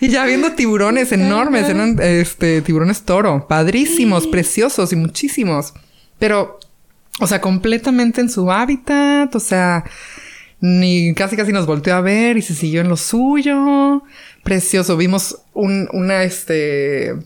[0.00, 5.74] y ya viendo tiburones enormes, eran este, tiburones toro, padrísimos, preciosos y muchísimos.
[6.18, 6.58] Pero,
[7.20, 9.84] o sea, completamente en su hábitat, o sea
[10.60, 14.02] ni casi casi nos volteó a ver y se siguió en lo suyo.
[14.42, 14.96] Precioso.
[14.96, 17.16] Vimos un, una, este,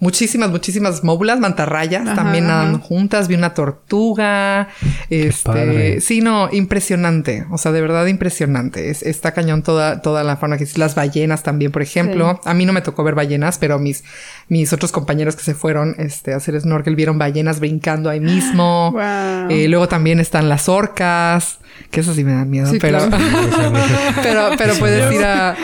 [0.00, 3.28] muchísimas, muchísimas móbulas, mantarrayas también nadando juntas.
[3.28, 4.68] Vi una tortuga.
[5.10, 7.46] este, sí, no, impresionante.
[7.50, 8.90] O sea, de verdad impresionante.
[8.90, 12.40] Es, está cañón toda, toda la fauna que Las ballenas también, por ejemplo.
[12.44, 14.04] A mí no me tocó ver ballenas, pero mis,
[14.48, 18.94] mis otros compañeros que se fueron este, a hacer snorkel vieron ballenas brincando ahí mismo.
[19.48, 21.58] Eh, luego también están las orcas.
[21.90, 22.98] Que eso sí me da miedo, pero,
[24.22, 25.56] pero, pero puedes ir a,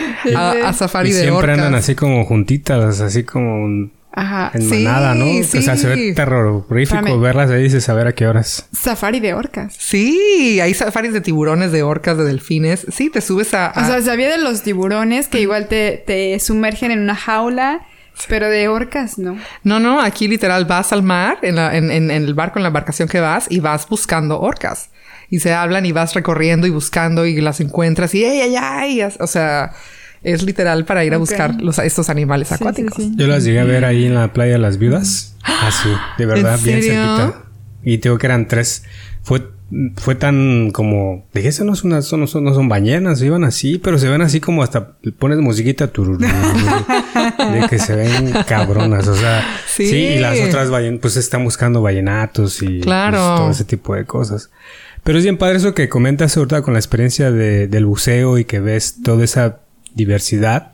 [0.65, 4.51] a, safari de siempre andan así como juntitas, así como Ajá.
[4.53, 5.25] en manada, ¿no?
[5.25, 8.67] O sea, se ve terrorífico verlas ahí y saber a qué horas.
[8.71, 9.75] Safari de orcas.
[9.77, 12.85] Sí, hay safaris de tiburones, de orcas, de delfines.
[12.91, 13.73] Sí, te subes a...
[13.75, 17.85] O sea, sabía de los tiburones que igual te, te sumergen en una jaula...
[18.29, 19.37] Pero de orcas, ¿no?
[19.63, 22.67] No, no, aquí literal vas al mar, en, la, en, en, el barco, en la
[22.67, 24.89] embarcación que vas, y vas buscando orcas.
[25.29, 29.01] y se hablan y vas recorriendo y buscando y las encuentras y ¡ay, ay, ay!
[29.19, 29.73] O sea,
[30.25, 32.95] es literal para ir a buscar los, estos animales Sí, sí, acuáticos.
[32.97, 33.13] sí.
[33.15, 35.35] Yo las llegué a ver ahí en la playa de las viudas.
[35.43, 37.17] Así, de verdad, ¿En bien serio?
[37.17, 37.41] cerquita.
[37.83, 38.83] Y te digo que eran tres.
[39.23, 39.47] Fue,
[39.95, 41.25] fue tan como.
[41.33, 44.09] Dije, eso no, es una, eso no, son, no son ballenas, iban así, pero se
[44.09, 49.07] ven así como hasta pones musiquita tururú, de que se ven cabronas.
[49.07, 49.87] O sea, Sí.
[49.87, 49.95] sí.
[49.95, 53.17] y las otras ballenas, pues están buscando ballenatos y Claro.
[53.17, 54.49] pues, todo ese tipo de cosas.
[55.03, 58.45] Pero es bien padre eso que comentas ahorita con la experiencia de- del buceo y
[58.45, 59.59] que ves toda esa
[59.95, 60.73] diversidad.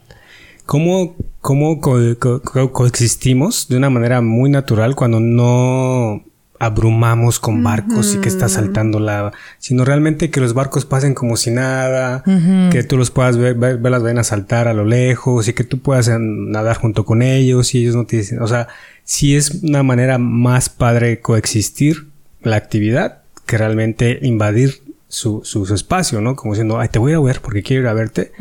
[0.66, 6.24] ¿Cómo, cómo co- co- co- coexistimos de una manera muy natural cuando no
[6.60, 11.36] abrumamos con barcos y que está saltando lava, sino realmente que los barcos pasen como
[11.36, 12.24] si nada,
[12.72, 15.64] que tú los puedas ver, ver, ver las venas saltar a lo lejos y que
[15.64, 18.68] tú puedas eh, nadar junto con ellos y ellos no te dicen, o sea,
[19.04, 22.06] sí es una manera más padre coexistir
[22.44, 24.82] la actividad que realmente invadir
[25.14, 26.38] su, su, su espacio, ¿no?
[26.38, 28.32] Como diciendo, ay, te voy a ver porque quiero ir a verte.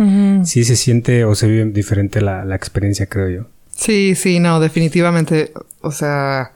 [0.44, 3.46] Sí se siente o se vive diferente la, la experiencia, creo yo.
[3.74, 5.52] Sí, sí, no, definitivamente.
[5.80, 6.52] O sea,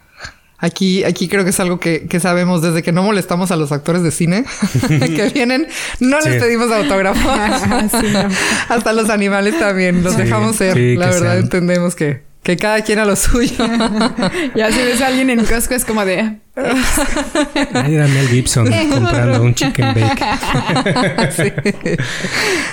[0.59, 3.73] aquí, aquí creo que es algo que, que sabemos desde que no molestamos a los
[3.73, 4.45] actores de cine
[4.89, 5.67] que vienen,
[6.01, 6.41] no les Sí.
[6.41, 7.29] pedimos autógrafo.
[8.01, 8.29] Sí, no.
[8.69, 10.75] Hasta los animales también, los Sí, dejamos ser.
[10.75, 11.39] sí, La verdad, sean.
[11.45, 13.57] entendemos que, que cada quien a lo suyo.
[14.55, 16.18] Ya si ves a alguien en Costco es como de...
[17.74, 20.24] Ay, era Mel Gibson comprando un chicken bake.
[21.32, 21.53] Sí.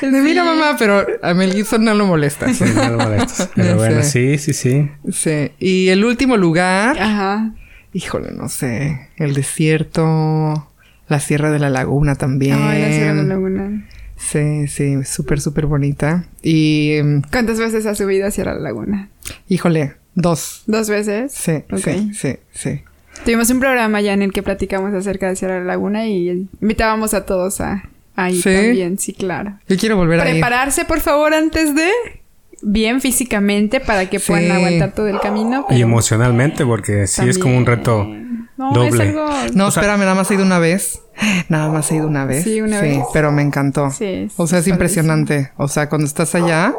[0.02, 2.54] De, Mira, mamá, pero a Mel Gibson no lo molesta.
[2.54, 3.50] Sí, no lo molestas.
[3.56, 4.38] Pero bueno, sé.
[4.38, 4.92] sí, sí, sí.
[5.12, 5.52] Sí.
[5.58, 7.54] Y el último lugar, Ajá.
[7.94, 10.70] híjole, no sé, el desierto,
[11.08, 12.60] la Sierra de la Laguna también.
[12.62, 13.88] Ay, la Sierra de la Laguna.
[14.30, 16.26] Sí, sí, súper, súper bonita.
[16.44, 19.10] Y, mm, ¿Cuántas veces has subido a Sierra de la Laguna?
[19.48, 20.64] híjole, dos.
[20.68, 21.34] ¿Dos veces?
[21.34, 22.82] Sí, sí, sí, sí.
[23.26, 27.26] Tuvimos un programa ya en el que platicamos acerca de Sierra Laguna y invitábamos a
[27.26, 27.84] todos a,
[28.16, 28.54] a ir ¿Sí?
[28.54, 29.60] también, sí, claro.
[29.68, 30.36] Yo quiero volver a ir.
[30.36, 31.90] Prepararse, por favor, antes de...
[32.64, 34.52] Bien físicamente para que puedan Sí.
[34.52, 35.66] aguantar todo el camino.
[35.72, 38.08] Y emocionalmente, porque sí es como un reto.
[38.70, 38.90] No, doble.
[38.90, 39.26] es algo...
[39.54, 41.00] No, O sea- espérame, nada más he ido una vez.
[41.50, 42.44] Nada más he ido una vez.
[42.44, 43.00] Sí, una vez.
[43.14, 43.92] pero me encantó.
[43.92, 45.52] Sí, o sea, es impresionante.
[45.58, 46.74] O sea, cuando estás allá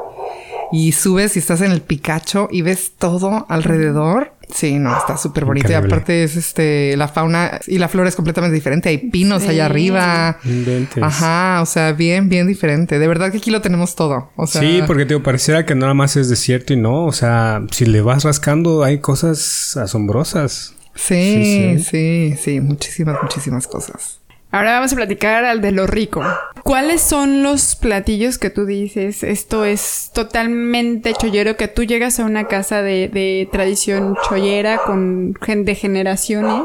[0.73, 4.33] y subes y estás en el Picacho y ves todo alrededor.
[4.53, 5.71] Sí, no, está súper bonito.
[5.71, 8.89] Y aparte es este, la fauna y la flora es completamente diferente.
[8.91, 9.49] Hay pinos Sí.
[9.49, 10.39] allá arriba.
[10.45, 11.03] Inventes.
[11.03, 12.99] Ajá, o sea, bien, bien diferente.
[12.99, 14.31] De verdad que aquí lo tenemos todo.
[14.37, 17.05] O sea, sí, porque te digo, pareciera que nada más es desierto y no.
[17.07, 20.75] O sea, si le vas rascando, hay cosas asombrosas.
[20.95, 24.21] Sí, Sí, sí, sí, muchísimas, muchísimas cosas.
[24.51, 26.23] Ahora vamos a platicar al de lo rico.
[26.63, 29.23] ¿Cuáles son los platillos que tú dices?
[29.23, 35.33] Esto es totalmente chollero, que tú llegas a una casa de, de tradición chollera con
[35.33, 36.65] de generaciones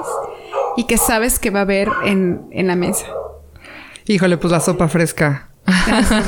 [0.75, 3.05] y que sabes que va a haber en, en la mesa.
[4.05, 5.49] Híjole, pues la sopa fresca.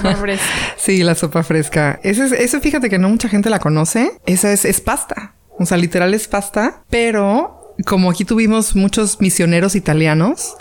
[0.02, 0.40] Pobres.
[0.78, 2.00] Sí, la sopa fresca.
[2.04, 4.12] Eso, es- eso fíjate que no mucha gente la conoce.
[4.26, 5.34] Esa es, es pasta.
[5.60, 6.84] O sea, literal es pasta.
[6.90, 10.56] Pero como aquí tuvimos muchos misioneros italianos,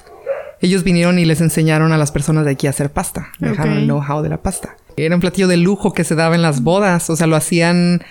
[0.60, 3.28] ellos vinieron y les enseñaron a las personas de aquí a hacer pasta.
[3.38, 4.76] Dejaron el know-how de la pasta.
[4.96, 7.08] Era un platillo de lujo que se daba en las bodas.
[7.10, 8.02] O sea, lo hacían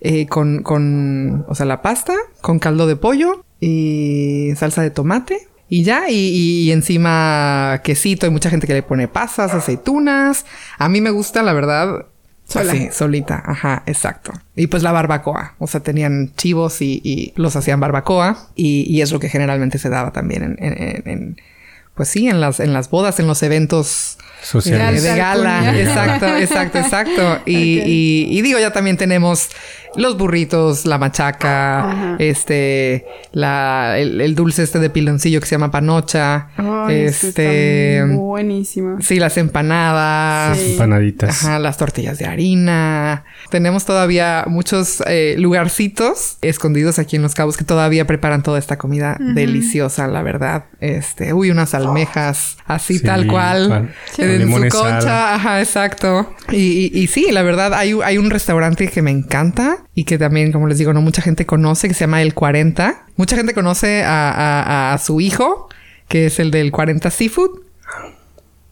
[0.00, 2.12] eh, con, con, o sea, la pasta,
[2.42, 5.48] con caldo de pollo y salsa de tomate.
[5.70, 8.26] Y ya, y, y- y encima quesito.
[8.26, 10.44] Hay mucha gente que le pone pasas, aceitunas.
[10.78, 12.04] A mí me gusta, la verdad,
[12.46, 12.72] Sola.
[12.72, 13.42] así, solita.
[13.44, 14.32] Ajá, exacto.
[14.54, 15.54] Y pues la barbacoa.
[15.58, 18.48] O sea, tenían chivos y, y los hacían barbacoa.
[18.54, 21.36] Y, y es lo que generalmente se daba también en, en- en- en-
[21.94, 25.02] pues sí, en las, en las bodas, en los eventos eh, Sociales.
[25.04, 25.78] de gala.
[25.80, 27.38] Exacto, exacto, exacto.
[27.46, 27.86] Y, Ok.
[27.86, 29.48] y- y digo, ya también tenemos
[29.96, 32.16] los burritos, la machaca, Ajá.
[32.18, 36.48] este, la, el, el dulce este de piloncillo que se llama panocha.
[36.56, 38.98] Ay, este, está buenísimo.
[39.00, 40.58] sí, las empanadas.
[40.58, 40.72] Sí.
[40.72, 41.44] Empanaditas.
[41.44, 43.24] Ajá, las tortillas de harina.
[43.50, 48.78] Tenemos todavía muchos eh, lugarcitos escondidos aquí en Los Cabos que todavía preparan toda esta
[48.78, 50.64] comida deliciosa, la verdad.
[50.80, 53.90] Este, uy, unas almejas así Sí, tal cual.
[54.18, 56.34] En su concha, ajá, exacto.
[56.50, 60.18] Y, y- y sí, la verdad, hay, hay un restaurante que me encanta y que
[60.18, 63.06] también, como les digo, no mucha gente conoce, que se llama El 40.
[63.16, 65.68] Mucha gente conoce a, a- a su hijo,
[66.08, 67.60] que es el del 40 Seafood.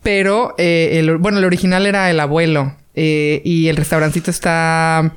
[0.03, 2.75] Pero, eh, el, bueno, el original era el abuelo.
[2.95, 5.15] eh, y el restaurancito está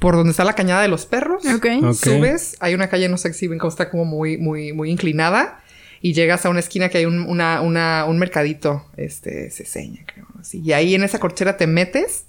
[0.00, 1.44] por donde está la cañada de los perros.
[1.46, 1.66] Ok.
[1.84, 1.94] Ok.
[1.94, 5.60] Subes, hay una calle, no sé si ven cómo está como muy, muy, muy inclinada.
[6.00, 10.00] Y llegas a una esquina que hay un, una, una- un mercadito, este, se seña,
[10.12, 10.26] creo.
[10.40, 10.60] Así.
[10.64, 12.24] Y ahí en esa corchera te metes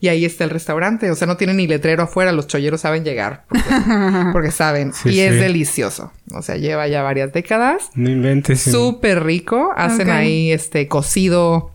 [0.00, 1.10] y ahí está el restaurante.
[1.10, 3.64] O sea, no tiene ni letrero afuera, los cholleros saben llegar porque,
[4.32, 4.92] porque saben.
[4.92, 6.12] Sí, y es delicioso.
[6.32, 7.90] O sea, lleva ya varias décadas.
[7.94, 8.60] No inventes.
[8.62, 9.72] Súper rico.
[9.76, 11.72] Hacen ahí este cocido.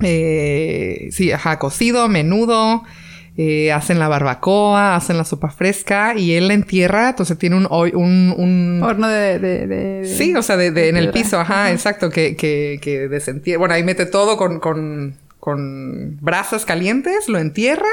[0.00, 2.82] Eh, sí, ajá, cocido, menudo.
[3.40, 7.68] eh, hacen la barbacoa, hacen la sopa fresca y él la entierra, entonces tiene un,
[7.70, 9.38] hoy- un, un, Horno de...
[9.38, 12.80] de, de- Sí, o sea, de, de- de en el piso, ajá, exacto, que, que,
[12.82, 13.60] que desentierra.
[13.60, 15.14] Bueno, ahí mete todo con, con,
[15.52, 17.88] con brasas calientes, lo entierra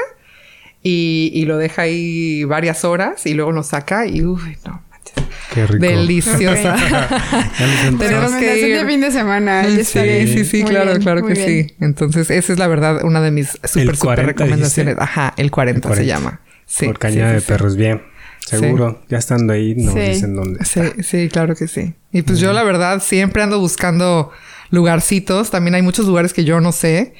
[0.82, 5.24] y, y lo deja ahí varias horas y luego lo saca y uy, no manches.
[5.54, 5.78] Qué rico.
[5.86, 6.76] Deliciosa.
[6.76, 8.76] Sentí- Tenemos que ir.
[8.78, 9.64] de fin de semana.
[9.64, 11.46] Sí, sí, sí, claro, bien, claro que bien.
[11.68, 11.74] sí.
[11.80, 14.96] Entonces, esa es la verdad una de mis súper, súper 40 recomendaciones.
[14.96, 15.02] dijiste.
[15.02, 16.14] Ajá, el 40, El se 40.
[16.14, 16.40] llama.
[16.66, 16.86] Sí.
[16.86, 17.46] Por sí, de sí.
[17.46, 18.02] Perros, bien.
[18.40, 19.02] Seguro.
[19.08, 20.00] Ya estando ahí, nos Sí.
[20.00, 20.64] dicen dónde.
[20.64, 21.94] Sí, sí, claro que sí.
[22.12, 24.30] Y pues yo la verdad siempre ando buscando
[24.70, 25.50] lugarcitos.
[25.50, 27.14] También hay muchos lugares que yo no sé.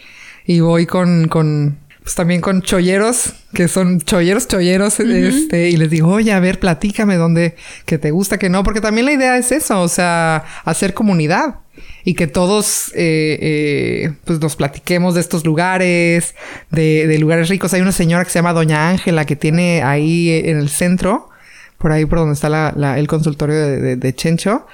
[0.46, 5.90] Y voy con, con pues también con cholleros, que son cholleros, cholleros, este, y les
[5.90, 9.36] digo, oye, a ver, platícame dónde, que te gusta, que no, porque también la idea
[9.38, 11.56] es eso, o sea, hacer comunidad
[12.04, 16.36] y que todos, eh, eh, pues nos platiquemos de estos lugares,
[16.70, 17.74] de, de lugares ricos.
[17.74, 21.28] Hay una señora que se llama Doña Ángela que tiene ahí en el centro,
[21.76, 24.64] por ahí por donde está la- la- el consultorio de, de- de Chencho,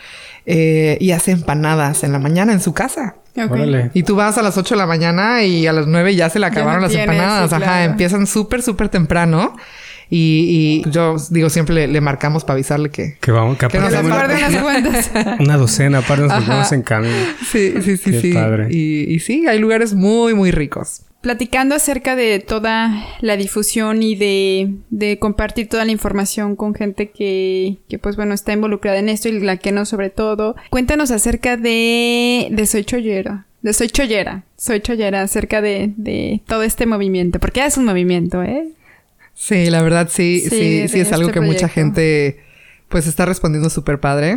[0.45, 3.17] eh, y hace empanadas en la mañana en su casa.
[3.95, 6.39] Y tú vas a las 8 de la mañana y a las 9 ya se
[6.39, 7.51] le no acabaron las tienes, empanadas.
[7.51, 7.91] sí, Ajá, claro.
[7.91, 9.57] empiezan súper, súper temprano.
[10.11, 13.17] Y, y yo digo, siempre le, le marcamos para avisarle que...
[13.19, 15.11] Que vamos, que Que nos aparte Aparte aparte unas cuantas.
[15.41, 17.15] una docena, aparte nos en camino.
[17.51, 18.33] Sí, sí, sí, Qué sí.
[18.35, 18.67] padre.
[18.71, 21.03] Y, y sí, hay lugares muy, muy ricos.
[21.23, 27.11] Platicando acerca de toda la difusión y de, de compartir toda la información con gente
[27.11, 30.57] que, que, pues bueno, está involucrada en esto y la que no sobre todo.
[30.69, 33.47] Cuéntanos acerca de, de Soy Chollera.
[33.63, 34.45] De Soy Chollera.
[34.57, 37.39] Soy Chollera acerca de, de todo este movimiento.
[37.39, 38.67] Porque es un movimiento, ¿eh?
[39.35, 42.41] Sí, la verdad sí, Sí, sí, es algo este que mucha gente
[42.89, 44.37] pues está respondiendo súper padre.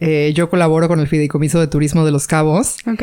[0.00, 3.02] Eh, yo colaboro con el Fideicomiso de Turismo de Los Cabos Ok.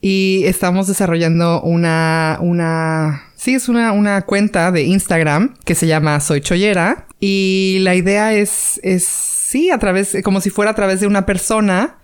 [0.00, 6.20] Y estamos desarrollando una, una, sí, es una, una cuenta de Instagram que se llama
[6.20, 11.00] Soy Chollera y la idea es, es, sí, a través, como si fuera a través
[11.00, 11.98] de una persona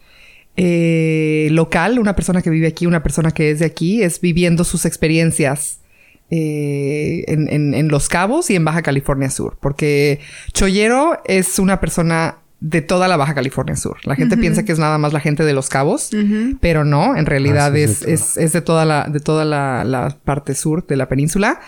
[0.58, 4.64] eh, local, una persona que vive aquí, una persona que es de aquí, es viviendo
[4.64, 5.80] sus experiencias
[6.30, 10.20] eh, en, en- en Los Cabos y en Baja California Sur, porque
[10.52, 13.98] Chollero es una persona de toda la Baja California Sur.
[14.04, 16.10] La gente piensa que es nada más la gente de Los Cabos,
[16.60, 19.44] pero no, en realidad Ah, sí, es, sí, es, es de toda, la, de toda
[19.44, 21.60] la, la parte sur de la península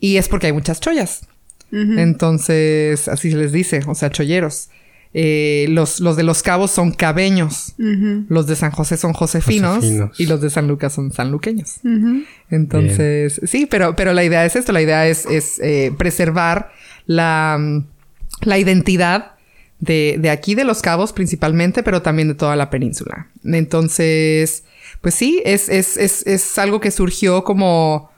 [0.00, 1.26] y es porque hay muchas chollas.
[1.70, 4.68] Entonces, así se les dice, o sea, cholleros.
[5.14, 7.74] Eh, los, los de Los Cabos son cabeños.
[8.28, 10.20] Los de San José son josefinos, Josefinos.
[10.20, 11.80] y los de San Lucas son sanluqueños.
[12.50, 16.70] Entonces, sí, pero, pero la idea es esto, la idea es, es eh, preservar
[17.06, 17.58] la,
[18.42, 19.32] la identidad
[19.80, 23.28] de, de aquí de Los Cabos principalmente, pero también de toda la península.
[23.44, 24.64] Entonces,
[25.00, 28.10] pues sí, es, es, es, es algo que surgió como,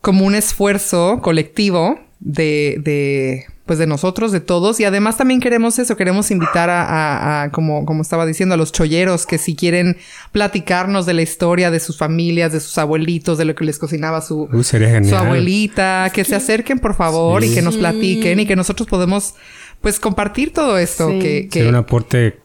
[0.00, 4.78] como un esfuerzo colectivo de, de, pues de nosotros, de todos.
[4.78, 8.58] Y además también queremos eso, queremos invitar a, a- a, como, como estaba diciendo, a
[8.58, 9.96] los cholleros que si quieren
[10.30, 14.20] platicarnos de la historia de sus familias, de sus abuelitos, de lo que les cocinaba
[14.20, 18.46] su, Uy, sería su abuelita, que se acerquen por favor y que nos platiquen y
[18.46, 19.34] que nosotros podemos
[19.82, 21.18] pues compartir todo esto Sí.
[21.18, 22.38] que, que Sería un aporte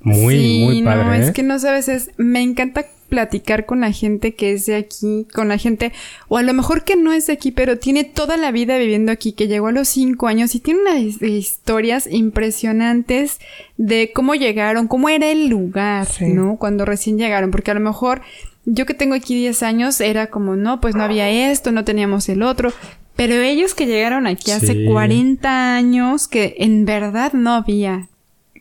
[0.00, 1.04] muy, Sí, muy padre.
[1.04, 1.20] No, ¿eh?
[1.22, 5.26] es que no sabes, es, me encanta platicar con la gente que es de aquí,
[5.32, 5.92] con la gente,
[6.28, 9.12] o a lo mejor que no es de aquí, pero tiene toda la vida viviendo
[9.12, 13.38] aquí, que llegó a los cinco años y tiene unas his- historias impresionantes
[13.76, 16.26] de cómo llegaron, cómo era el lugar, Sí.
[16.26, 16.56] ¿no?
[16.56, 18.20] Cuando recién llegaron, porque a lo mejor
[18.64, 22.28] yo que tengo aquí 10 años era como, no, pues no había esto, no teníamos
[22.28, 22.72] el otro.
[23.16, 24.84] Pero ellos que llegaron aquí hace Sí.
[24.86, 28.08] 40 años, que en verdad no había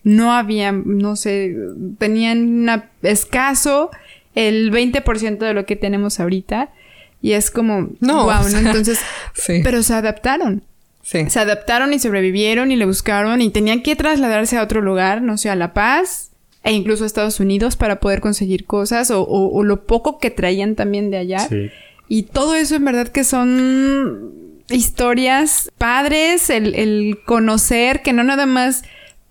[0.05, 1.55] no había, no sé,
[1.97, 3.89] tenían una, escaso
[4.35, 6.71] el 20% de lo que tenemos ahorita.
[7.21, 8.67] Y es como, No, wow, o sea, ¿no?
[8.67, 8.99] Entonces,
[9.33, 10.61] sí, pero se adaptaron.
[11.03, 11.29] sí.
[11.29, 15.37] Se adaptaron y sobrevivieron y le buscaron y tenían que trasladarse a otro lugar, no
[15.37, 16.31] sé, a La Paz
[16.65, 20.31] e incluso a Estados Unidos para poder conseguir cosas o, o- o lo poco que
[20.31, 21.39] traían también de allá.
[21.39, 21.69] Sí.
[22.07, 24.31] Y todo eso en verdad que son
[24.69, 28.83] historias padres, el, el conocer que no nada más,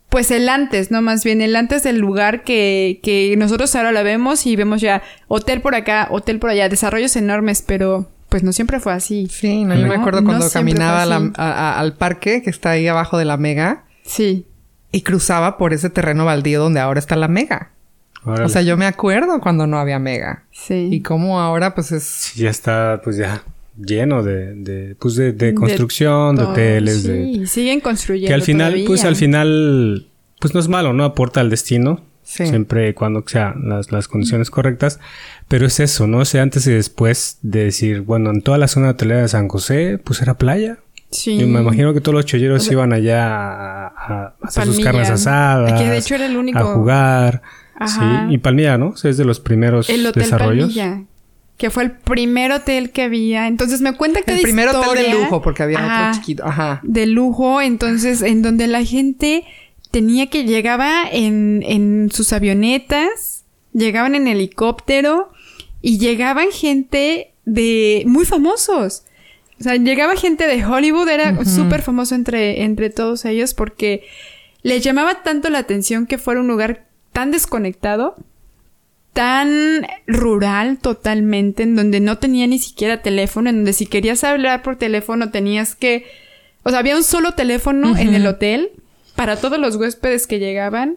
[0.09, 4.03] pues el antes, no más bien el antes del lugar que, que nosotros ahora la
[4.03, 8.53] vemos y vemos ya hotel por acá, hotel por allá, desarrollos enormes, pero pues no
[8.53, 9.29] siempre fue así.
[9.31, 11.33] Sí, no, yo me acuerdo cuando caminaba a fue la- así.
[11.37, 14.47] a- a- al parque que está ahí abajo de la Mega Sí.
[14.91, 17.71] y cruzaba por ese terreno baldío donde ahora está la Mega.
[18.25, 18.45] Órale.
[18.45, 20.45] O sea, yo me acuerdo cuando no había Mega.
[20.53, 20.89] Sí.
[20.93, 22.05] Y cómo ahora pues es...
[22.05, 23.43] Sí, ya está, pues ya.
[23.77, 27.47] lleno de, de pues de, de construcción, de, hoteles, sí, de...
[27.47, 28.29] siguen construyendo.
[28.29, 28.87] Que al final, todavía.
[28.87, 30.07] pues al final,
[30.41, 31.05] pues no es malo, ¿no?
[31.05, 32.01] Aporta al destino.
[32.25, 32.47] Sí.
[32.47, 35.01] Siempre y cuando sean las, las condiciones correctas.
[35.49, 36.19] Pero es eso, ¿no?
[36.19, 39.49] O sea, antes y después de decir, bueno, en toda la zona hotelera de San
[39.49, 40.79] José, pues era playa.
[41.11, 41.33] Sí.
[41.33, 44.93] Y me imagino que todos los cholleros iban allá a, a hacer sus Palmilla.
[44.93, 45.79] carnes asadas.
[45.81, 47.43] Que de hecho era el único- A jugar.
[47.75, 48.27] Ajá.
[48.29, 48.35] Sí.
[48.35, 48.89] Y Palmilla, ¿no?
[48.89, 50.75] O sea, es de los primeros El Hotel desarrollos.
[50.75, 51.05] Palmilla.
[51.57, 53.47] Que fue el primer hotel que había.
[53.47, 56.45] Entonces me cuenta que El de primer hotel de lujo, porque había Ajá, otro chiquito.
[56.45, 56.81] Ajá.
[56.83, 59.45] De lujo, entonces, en donde la gente
[59.91, 65.33] tenía que llegaba en, en sus avionetas, llegaban en helicóptero
[65.81, 69.05] y llegaban gente de muy famosos.
[69.61, 74.03] O sea, llegaba gente de Hollywood, era súper famoso entre, entre todos ellos porque
[74.63, 78.17] les llamaba tanto la atención que fuera un lugar tan desconectado,
[79.13, 84.63] tan rural totalmente, en donde no tenía ni siquiera teléfono, en donde si querías hablar
[84.63, 86.05] por teléfono tenías que...
[86.63, 88.71] O sea, había un solo teléfono en el hotel
[89.17, 90.97] para todos los huéspedes que llegaban.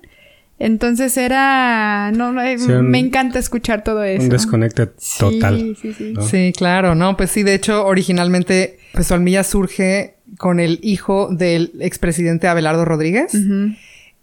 [0.60, 2.12] Entonces era...
[2.16, 4.24] No, no, eh, Sí, un- me encanta escuchar todo eso.
[4.24, 5.76] Un desconecte Sí, total.
[5.82, 6.22] Sí, sí, ¿no?
[6.22, 11.74] Sí, claro, no, pues sí, de hecho, originalmente, pues Palmilla surge con el hijo del
[11.82, 13.34] expresidente Abelardo Rodríguez.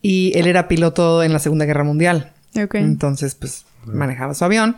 [0.02, 2.32] Y él era piloto en la Segunda Guerra Mundial.
[2.60, 2.74] Ok.
[2.74, 4.76] Entonces, pues manejaba su avión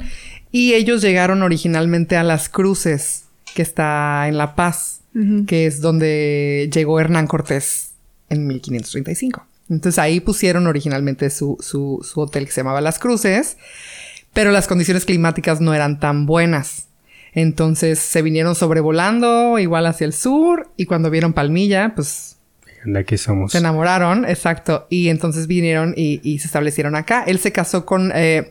[0.51, 5.01] y ellos llegaron originalmente a Las Cruces, que está en La Paz,
[5.47, 7.93] que es donde llegó Hernán Cortés
[8.29, 9.47] en 1535.
[9.71, 13.57] Entonces ahí pusieron originalmente su, su, su hotel que se llamaba Las Cruces,
[14.33, 16.89] pero las condiciones climáticas no eran tan buenas.
[17.33, 22.34] Entonces se vinieron sobrevolando igual hacia el sur y cuando vieron Palmilla, pues
[22.85, 23.53] De aquí somos.
[23.53, 24.87] se enamoraron, exacto.
[24.91, 27.25] Y entonces vinieron y, y se establecieron acá.
[27.27, 28.51] Él se casó con eh,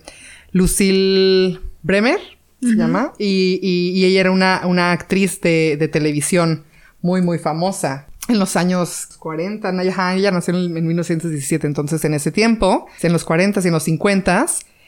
[0.51, 2.19] Lucille Bremer,
[2.61, 3.13] se llama.
[3.19, 6.63] Y, y- y ella era una, una actriz de, de televisión
[7.01, 8.07] muy, muy famosa.
[8.29, 12.87] En los años 40, no, ajá, ella nació en, en 1917, entonces en ese tiempo,
[13.01, 14.45] en los 40 y en los 50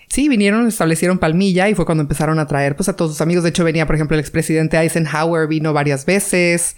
[0.07, 3.43] Sí, vinieron, establecieron Palmilla y fue cuando empezaron a traer pues a todos sus amigos.
[3.43, 6.77] De hecho, venía, por ejemplo, el expresidente Eisenhower vino varias veces.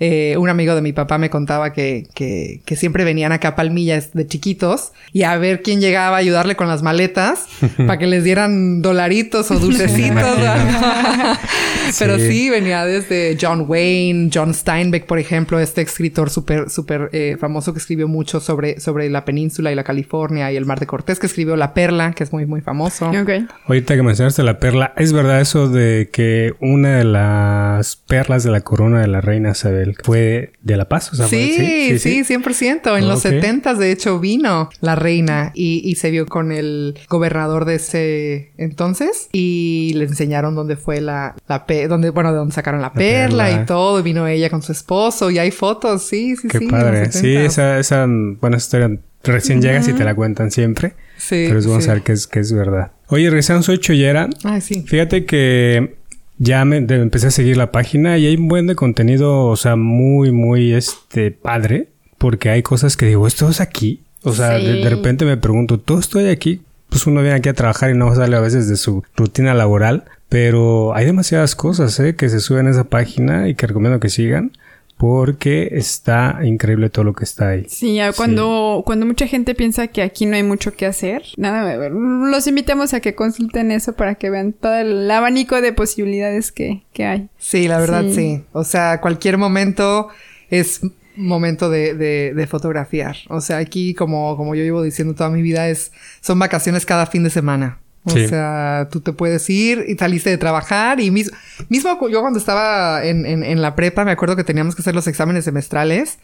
[0.00, 3.56] Eh, un amigo de mi papá me contaba que, que, que siempre venían acá a
[3.56, 7.46] Palmilla de chiquitos y a ver quién llegaba a ayudarle con las maletas
[7.76, 10.38] para que les dieran dolaritos o dulcecitos.
[11.98, 12.28] Pero Sí.
[12.28, 17.72] sí, venía desde John Wayne, John Steinbeck, por ejemplo, este escritor súper, súper eh, famoso
[17.72, 21.18] que escribió mucho sobre, sobre la península y la California y el Mar de Cortés,
[21.18, 23.08] que escribió La Perla, que es muy, muy famoso.
[23.10, 23.30] Ok.
[23.66, 28.50] Ahorita que mencionaste la perla, ¿es verdad eso de que una de las perlas de
[28.50, 31.12] la corona de la reina Isabel fue de La Paz?
[31.12, 32.96] O sea, fue- Sí, sí, 100%.
[32.98, 33.32] En los Ok.
[33.32, 38.52] 70 de hecho, vino la reina y, y se vio con el gobernador de ese
[38.56, 42.92] entonces y le enseñaron dónde fue la, la pe- donde, bueno, de dónde sacaron la,
[42.92, 43.62] perla, perla.
[43.62, 44.02] y todo.
[44.02, 46.02] Vino ella con su esposo y hay fotos.
[46.02, 46.66] Sí, sí, Qué sí.
[46.66, 47.10] padre.
[47.12, 47.44] Sí, 70s.
[47.46, 48.90] esa, esa, bueno, historia
[49.24, 50.94] recién llegas y te la cuentan siempre.
[51.16, 51.86] Sí, pero es bueno sí.
[51.86, 52.92] saber que es, que es verdad.
[53.08, 54.28] Oye, regresando, soy Chollera.
[54.44, 54.82] Ay, sí.
[54.86, 55.97] Fíjate que
[56.38, 59.56] ya me de- empecé a seguir la página y hay un buen de contenido, o
[59.56, 61.88] sea, muy, muy, este, padre.
[62.16, 64.02] Porque hay cosas que digo, ¿esto es aquí?
[64.24, 66.62] O sea, de repente me pregunto, ¿todo estoy aquí?
[66.88, 70.04] Pues uno viene aquí a trabajar y no sale a veces de su rutina laboral.
[70.28, 72.14] Pero hay demasiadas cosas, ¿eh?
[72.16, 74.52] Que se suben a esa página y que recomiendo que sigan.
[74.98, 77.64] Porque está increíble todo lo que está ahí.
[77.68, 82.46] Sí, cuando, cuando mucha gente piensa que aquí no hay mucho que hacer, nada, los
[82.48, 87.04] invitamos a que consulten eso para que vean todo el abanico de posibilidades que, que
[87.04, 87.28] hay.
[87.38, 88.14] Sí, la verdad Sí.
[88.14, 88.44] sí.
[88.52, 90.08] O sea, cualquier momento
[90.50, 90.80] es
[91.14, 93.16] momento de, de, de fotografiar.
[93.28, 97.06] O sea, aquí, como, como yo llevo diciendo toda mi vida, es, son vacaciones cada
[97.06, 97.78] fin de semana.
[98.08, 98.28] O Sí.
[98.28, 101.30] sea, tú te puedes ir y saliste de trabajar y mis-
[101.68, 104.94] mismo yo cuando estaba en, en, en la prepa me acuerdo que teníamos que hacer
[104.94, 106.18] los exámenes semestrales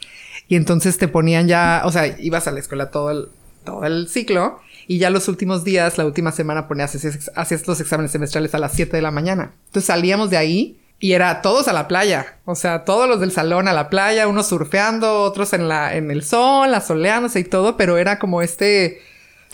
[0.49, 3.29] y entonces te ponían ya, o sea, ibas a la escuela todo el,
[3.65, 7.81] todo el ciclo y ya los últimos días, la última semana ponías, hacías, hacías los
[7.81, 9.53] exámenes semestrales a las 7 de la mañana.
[9.67, 12.37] Entonces salíamos de ahí y era todos a la playa.
[12.45, 16.11] O sea, todos los del salón a la playa, unos surfeando, otros en la, en
[16.11, 19.01] el sol, asoleándose y todo, pero era como este...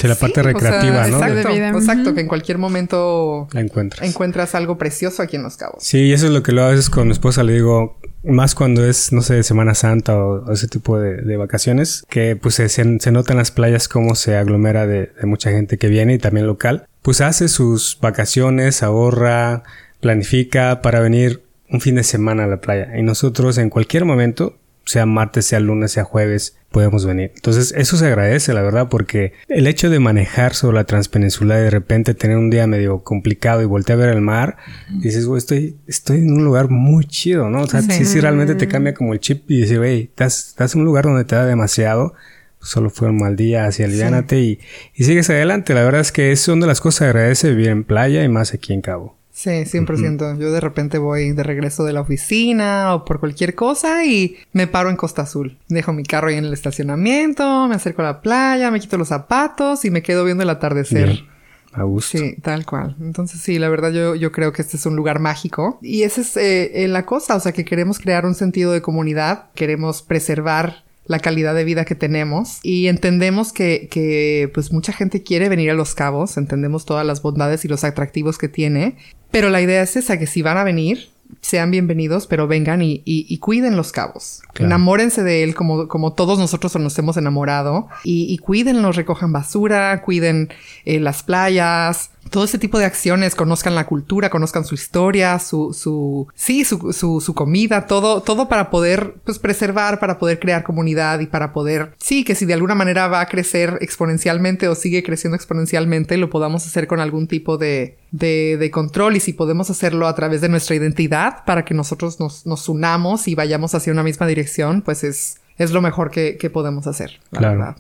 [0.01, 1.17] Sí, la parte Sí, o sea, recreativa, ¿no?
[1.19, 1.69] Exacto, De vida.
[1.71, 4.09] exacto, que en cualquier momento La encuentras.
[4.09, 5.83] encuentras algo precioso aquí en Los Cabos.
[5.83, 8.85] Sí, y eso es lo que a veces con mi esposa le digo, más cuando
[8.85, 12.69] es, no sé, Semana Santa o, o ese tipo de, de vacaciones, que pues se,
[12.69, 16.15] se, se nota en las playas cómo se aglomera de, de mucha gente que viene
[16.15, 16.87] y también local.
[17.03, 19.63] Pues hace sus vacaciones, ahorra,
[20.01, 22.97] planifica para venir un fin de semana a la playa.
[22.99, 27.33] Y nosotros en cualquier momento, sea martes, sea lunes, sea jueves, podemos venir.
[27.35, 31.63] Entonces, eso se agradece, la verdad, porque el hecho de manejar sobre la transpeninsular y
[31.65, 34.57] de repente tener un día medio complicado y voltear a ver el mar,
[34.91, 37.63] dices, güey, estoy, estoy en un lugar muy chido, ¿no?
[37.63, 40.75] O sea, sí, sí, realmente te cambia como el chip y dices, güey, estás, estás
[40.75, 42.15] en un lugar donde te da demasiado
[42.63, 44.61] solo fue un mal día, así aliviánate y,
[44.95, 45.73] y, sigues adelante.
[45.73, 48.29] La verdad es que es una de las cosas que agradece vivir en playa y
[48.29, 49.20] más aquí en Cabo.
[49.41, 50.37] Sí, 100%.
[50.39, 54.67] Yo de repente voy de regreso de la oficina o por cualquier cosa y me
[54.67, 55.57] paro en Costa Azul.
[55.71, 59.09] Dejo mi carro ahí en el estacionamiento, me acerco a la playa, me quito los
[59.09, 61.25] zapatos y me quedo viendo el atardecer.
[61.73, 62.19] A gusto.
[62.19, 62.97] Sí, tal cual.
[63.01, 65.79] Entonces sí, la verdad yo, yo creo que este es un lugar mágico.
[65.81, 69.47] Y esa es eh, la cosa, o sea que queremos crear un sentido de comunidad,
[69.55, 75.25] queremos preservar la calidad de vida que tenemos y entendemos que, que pues mucha gente
[75.25, 78.97] quiere venir a Los Cabos, entendemos todas las bondades y los atractivos que tiene,
[79.33, 81.09] pero la idea es esa, que si van a venir,
[81.41, 84.43] sean bienvenidos, pero vengan y, y, cuiden los cabos.
[84.59, 90.03] Enamórense de él como, como todos nosotros nos hemos enamorado y, y cuídenlos, recojan basura,
[90.03, 90.49] cuiden
[90.85, 95.75] eh, las playas, todo ese tipo de acciones, conozcan la cultura, conozcan su historia, su,
[95.75, 100.63] su, sí, su, su, su, comida, todo, todo para poder, pues, preservar, para poder crear
[100.63, 104.75] comunidad y para poder, sí, que si de alguna manera va a crecer exponencialmente o
[104.75, 109.33] sigue creciendo exponencialmente, lo podamos hacer con algún tipo de, de, de control y si
[109.33, 113.75] podemos hacerlo a través de nuestra identidad para que nosotros nos, nos unamos y vayamos
[113.75, 117.21] hacia una misma dirección, pues es, es lo mejor que, podemos hacer.
[117.31, 117.77] claro.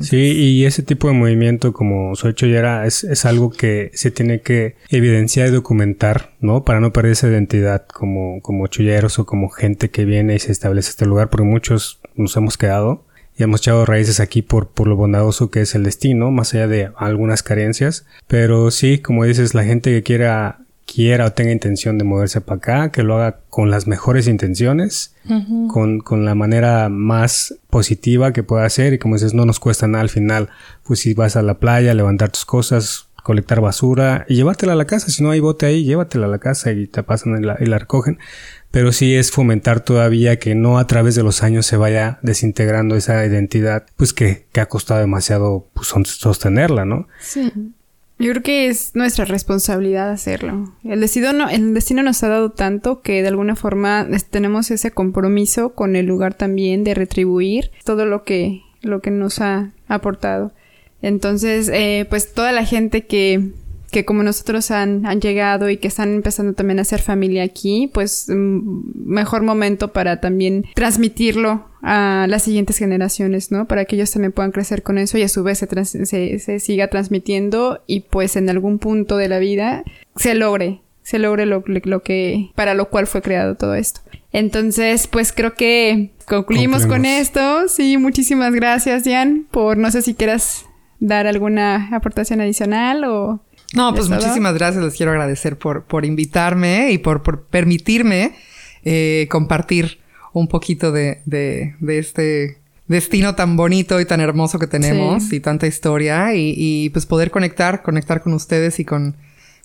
[0.00, 4.40] Sí, y ese tipo de movimiento como Soy Chollera es, es algo que se tiene
[4.40, 6.64] que evidenciar y documentar, ¿no?
[6.64, 10.52] Para no perder esa identidad como, como cholleros o como gente que viene y se
[10.52, 13.04] establece este lugar, porque muchos nos hemos quedado
[13.36, 16.66] y hemos echado raíces aquí por, por lo bondadoso que es el destino, más allá
[16.66, 18.06] de algunas carencias.
[18.26, 20.60] Pero sí, como dices, la gente que quiera
[20.92, 25.14] quiera o tenga intención de moverse para acá, que lo haga con las mejores intenciones,
[25.68, 29.86] con, con, la manera más positiva que pueda hacer y como dices, no nos cuesta
[29.86, 30.48] nada al final,
[30.82, 34.86] pues si vas a la playa, levantar tus cosas, colectar basura y llevártela a la
[34.86, 37.56] casa, si no hay bote ahí, llévatela a la casa y te pasan y la,
[37.60, 38.18] y la recogen,
[38.70, 42.96] pero sí es fomentar todavía que no a través de los años se vaya desintegrando
[42.96, 47.06] esa identidad, pues que, que ha costado demasiado pues, sostenerla, ¿no?
[47.20, 47.52] Sí.
[48.20, 50.70] Yo creo que es nuestra responsabilidad hacerlo.
[50.84, 54.90] El destino, no, el destino nos ha dado tanto que de alguna forma tenemos ese
[54.90, 60.52] compromiso con el lugar también de retribuir todo lo que, lo que nos ha aportado.
[61.00, 63.52] Entonces, eh, pues toda la gente que
[63.90, 67.90] que como nosotros han, han, llegado y que están empezando también a hacer familia aquí,
[67.92, 73.66] pues mm, mejor momento para también transmitirlo a las siguientes generaciones, ¿no?
[73.66, 76.60] Para que ellos también puedan crecer con eso y a su vez se, se, se
[76.60, 79.84] siga transmitiendo y pues en algún punto de la vida
[80.16, 84.00] se logre, se logre lo, lo que, para lo cual fue creado todo esto.
[84.32, 87.68] Entonces, pues creo que concluimos, con esto.
[87.68, 90.66] Sí, muchísimas gracias, Jan, por no sé si quieras
[91.00, 93.40] dar alguna aportación adicional o...
[93.74, 94.82] No, pues muchísimas gracias.
[94.82, 98.34] Les quiero agradecer por, por invitarme y por, por permitirme
[98.84, 100.00] eh, compartir
[100.32, 105.40] un poquito de, de, de, este destino tan bonito y tan hermoso que tenemos y
[105.40, 109.16] tanta historia y, y, pues poder conectar, conectar con ustedes y con,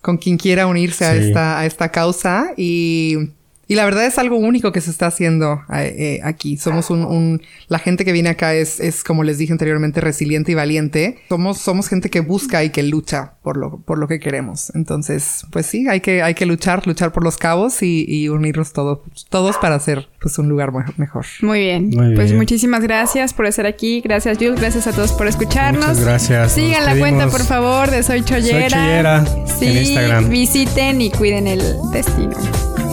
[0.01, 2.51] con quien quiera unirse a, esta, a esta causa.
[2.57, 3.31] Y
[3.67, 6.57] y la verdad es algo único que se está haciendo eh, eh, aquí.
[6.57, 10.51] Somos un, un, la gente que viene acá es, es, como les dije anteriormente, resiliente
[10.51, 11.17] y valiente.
[11.29, 14.71] Somos, somos gente que busca y que lucha por lo, por lo que queremos.
[14.75, 18.73] Entonces, pues sí, hay que, hay que luchar, luchar por los cabos y, y unirnos
[18.73, 18.99] todos,
[19.29, 21.25] todos para hacer pues un lugar mejor.
[21.41, 21.91] Muy bien.
[22.15, 24.01] Pues muchísimas gracias por estar aquí.
[24.01, 24.59] Gracias, Jules.
[24.59, 25.87] Gracias a todos por escucharnos.
[25.87, 26.51] Muchas gracias.
[26.53, 28.69] Sigan la cuenta, por favor, de Soy Chollera.
[28.69, 29.25] Soy Chollera
[29.59, 30.29] sí, en Instagram.
[30.29, 31.61] Visiten y cuiden el
[31.91, 32.35] destino.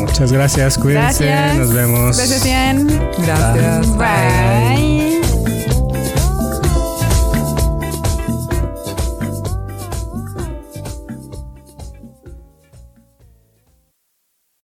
[0.03, 2.16] Muchas gracias, cuídense, nos vemos.
[2.16, 2.86] Gracias, Ian.
[3.18, 3.96] Gracias.
[3.96, 5.01] Bye.